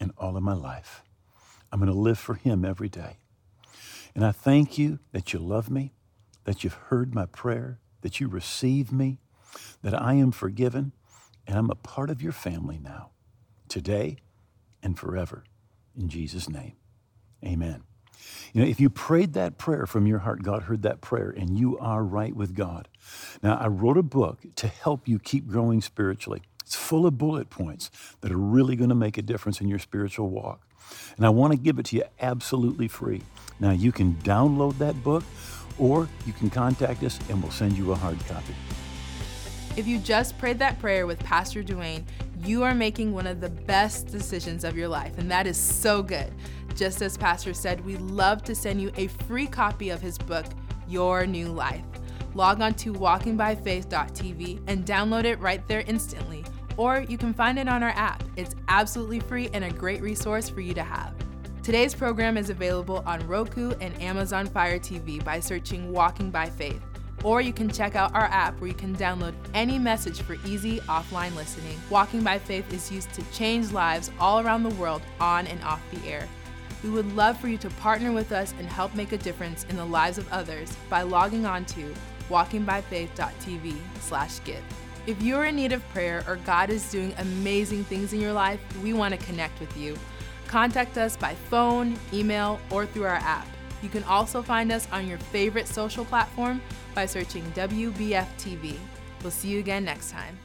and 0.00 0.12
all 0.18 0.36
of 0.36 0.42
my 0.42 0.54
life. 0.54 1.02
I'm 1.72 1.80
going 1.80 1.92
to 1.92 1.98
live 1.98 2.18
for 2.18 2.34
him 2.34 2.64
every 2.64 2.88
day. 2.88 3.16
And 4.16 4.24
I 4.24 4.32
thank 4.32 4.78
you 4.78 4.98
that 5.12 5.34
you 5.34 5.38
love 5.38 5.70
me, 5.70 5.92
that 6.44 6.64
you've 6.64 6.72
heard 6.88 7.14
my 7.14 7.26
prayer, 7.26 7.78
that 8.00 8.18
you 8.18 8.28
receive 8.28 8.90
me, 8.90 9.18
that 9.82 9.94
I 9.94 10.14
am 10.14 10.32
forgiven, 10.32 10.92
and 11.46 11.58
I'm 11.58 11.70
a 11.70 11.74
part 11.74 12.08
of 12.08 12.22
your 12.22 12.32
family 12.32 12.80
now, 12.82 13.10
today 13.68 14.16
and 14.82 14.98
forever. 14.98 15.44
In 15.94 16.08
Jesus' 16.08 16.48
name, 16.48 16.72
amen. 17.44 17.82
You 18.54 18.62
know, 18.62 18.66
if 18.66 18.80
you 18.80 18.88
prayed 18.88 19.34
that 19.34 19.58
prayer 19.58 19.86
from 19.86 20.06
your 20.06 20.20
heart, 20.20 20.42
God 20.42 20.62
heard 20.62 20.80
that 20.80 21.02
prayer, 21.02 21.28
and 21.28 21.58
you 21.58 21.76
are 21.78 22.02
right 22.02 22.34
with 22.34 22.54
God. 22.54 22.88
Now, 23.42 23.58
I 23.58 23.66
wrote 23.66 23.98
a 23.98 24.02
book 24.02 24.40
to 24.56 24.66
help 24.66 25.06
you 25.06 25.18
keep 25.18 25.46
growing 25.46 25.82
spiritually. 25.82 26.40
It's 26.62 26.74
full 26.74 27.06
of 27.06 27.18
bullet 27.18 27.50
points 27.50 27.90
that 28.22 28.32
are 28.32 28.38
really 28.38 28.76
going 28.76 28.88
to 28.88 28.94
make 28.96 29.18
a 29.18 29.22
difference 29.22 29.60
in 29.60 29.68
your 29.68 29.78
spiritual 29.78 30.30
walk. 30.30 30.66
And 31.18 31.26
I 31.26 31.28
want 31.28 31.52
to 31.52 31.58
give 31.58 31.78
it 31.78 31.84
to 31.86 31.96
you 31.96 32.04
absolutely 32.18 32.88
free. 32.88 33.22
Now, 33.60 33.70
you 33.70 33.92
can 33.92 34.14
download 34.16 34.78
that 34.78 35.02
book 35.02 35.24
or 35.78 36.08
you 36.26 36.32
can 36.32 36.50
contact 36.50 37.02
us 37.02 37.18
and 37.28 37.42
we'll 37.42 37.52
send 37.52 37.76
you 37.76 37.92
a 37.92 37.94
hard 37.94 38.18
copy. 38.26 38.54
If 39.76 39.86
you 39.86 39.98
just 39.98 40.38
prayed 40.38 40.58
that 40.60 40.78
prayer 40.78 41.06
with 41.06 41.18
Pastor 41.20 41.62
Duane, 41.62 42.06
you 42.42 42.62
are 42.62 42.74
making 42.74 43.12
one 43.12 43.26
of 43.26 43.40
the 43.40 43.50
best 43.50 44.06
decisions 44.06 44.64
of 44.64 44.76
your 44.76 44.88
life, 44.88 45.18
and 45.18 45.30
that 45.30 45.46
is 45.46 45.58
so 45.58 46.02
good. 46.02 46.32
Just 46.74 47.02
as 47.02 47.16
Pastor 47.16 47.52
said, 47.52 47.84
we 47.84 47.96
love 47.96 48.42
to 48.44 48.54
send 48.54 48.80
you 48.80 48.90
a 48.96 49.08
free 49.08 49.46
copy 49.46 49.90
of 49.90 50.00
his 50.00 50.16
book, 50.16 50.46
Your 50.88 51.26
New 51.26 51.48
Life. 51.48 51.84
Log 52.34 52.62
on 52.62 52.74
to 52.74 52.92
walkingbyfaith.tv 52.92 54.60
and 54.66 54.86
download 54.86 55.24
it 55.24 55.38
right 55.40 55.66
there 55.68 55.84
instantly, 55.86 56.44
or 56.76 57.04
you 57.08 57.18
can 57.18 57.34
find 57.34 57.58
it 57.58 57.68
on 57.68 57.82
our 57.82 57.90
app. 57.90 58.22
It's 58.36 58.54
absolutely 58.68 59.20
free 59.20 59.50
and 59.52 59.64
a 59.64 59.70
great 59.70 60.00
resource 60.00 60.48
for 60.48 60.60
you 60.60 60.72
to 60.74 60.82
have. 60.82 61.14
Today's 61.66 61.96
program 61.96 62.36
is 62.36 62.48
available 62.48 63.02
on 63.06 63.26
Roku 63.26 63.72
and 63.80 64.00
Amazon 64.00 64.46
Fire 64.46 64.78
TV 64.78 65.22
by 65.24 65.40
searching 65.40 65.90
Walking 65.90 66.30
by 66.30 66.48
Faith. 66.48 66.80
Or 67.24 67.40
you 67.40 67.52
can 67.52 67.68
check 67.68 67.96
out 67.96 68.14
our 68.14 68.26
app 68.26 68.60
where 68.60 68.68
you 68.68 68.74
can 68.74 68.94
download 68.94 69.34
any 69.52 69.76
message 69.76 70.22
for 70.22 70.36
easy 70.46 70.78
offline 70.82 71.34
listening. 71.34 71.76
Walking 71.90 72.22
by 72.22 72.38
Faith 72.38 72.72
is 72.72 72.92
used 72.92 73.12
to 73.14 73.32
change 73.32 73.72
lives 73.72 74.12
all 74.20 74.38
around 74.38 74.62
the 74.62 74.76
world 74.76 75.02
on 75.18 75.48
and 75.48 75.60
off 75.64 75.82
the 75.90 76.08
air. 76.08 76.28
We 76.84 76.90
would 76.90 77.16
love 77.16 77.36
for 77.40 77.48
you 77.48 77.58
to 77.58 77.70
partner 77.70 78.12
with 78.12 78.30
us 78.30 78.54
and 78.60 78.68
help 78.68 78.94
make 78.94 79.10
a 79.10 79.18
difference 79.18 79.64
in 79.64 79.74
the 79.74 79.84
lives 79.84 80.18
of 80.18 80.32
others 80.32 80.72
by 80.88 81.02
logging 81.02 81.46
on 81.46 81.64
to 81.64 81.92
walkingbyfaith.tv 82.30 83.74
slash 84.02 84.38
give. 84.44 84.62
If 85.08 85.20
you're 85.20 85.46
in 85.46 85.56
need 85.56 85.72
of 85.72 85.88
prayer 85.88 86.22
or 86.28 86.36
God 86.36 86.70
is 86.70 86.88
doing 86.92 87.12
amazing 87.18 87.82
things 87.82 88.12
in 88.12 88.20
your 88.20 88.32
life, 88.32 88.60
we 88.84 88.92
want 88.92 89.18
to 89.18 89.26
connect 89.26 89.58
with 89.58 89.76
you. 89.76 89.98
Contact 90.48 90.96
us 90.98 91.16
by 91.16 91.34
phone, 91.34 91.98
email, 92.12 92.60
or 92.70 92.86
through 92.86 93.04
our 93.04 93.16
app. 93.16 93.46
You 93.82 93.88
can 93.88 94.04
also 94.04 94.42
find 94.42 94.72
us 94.72 94.88
on 94.92 95.06
your 95.06 95.18
favorite 95.18 95.68
social 95.68 96.04
platform 96.04 96.60
by 96.94 97.06
searching 97.06 97.44
WBF 97.52 98.26
TV. 98.38 98.76
We'll 99.22 99.30
see 99.30 99.48
you 99.48 99.58
again 99.58 99.84
next 99.84 100.10
time. 100.10 100.38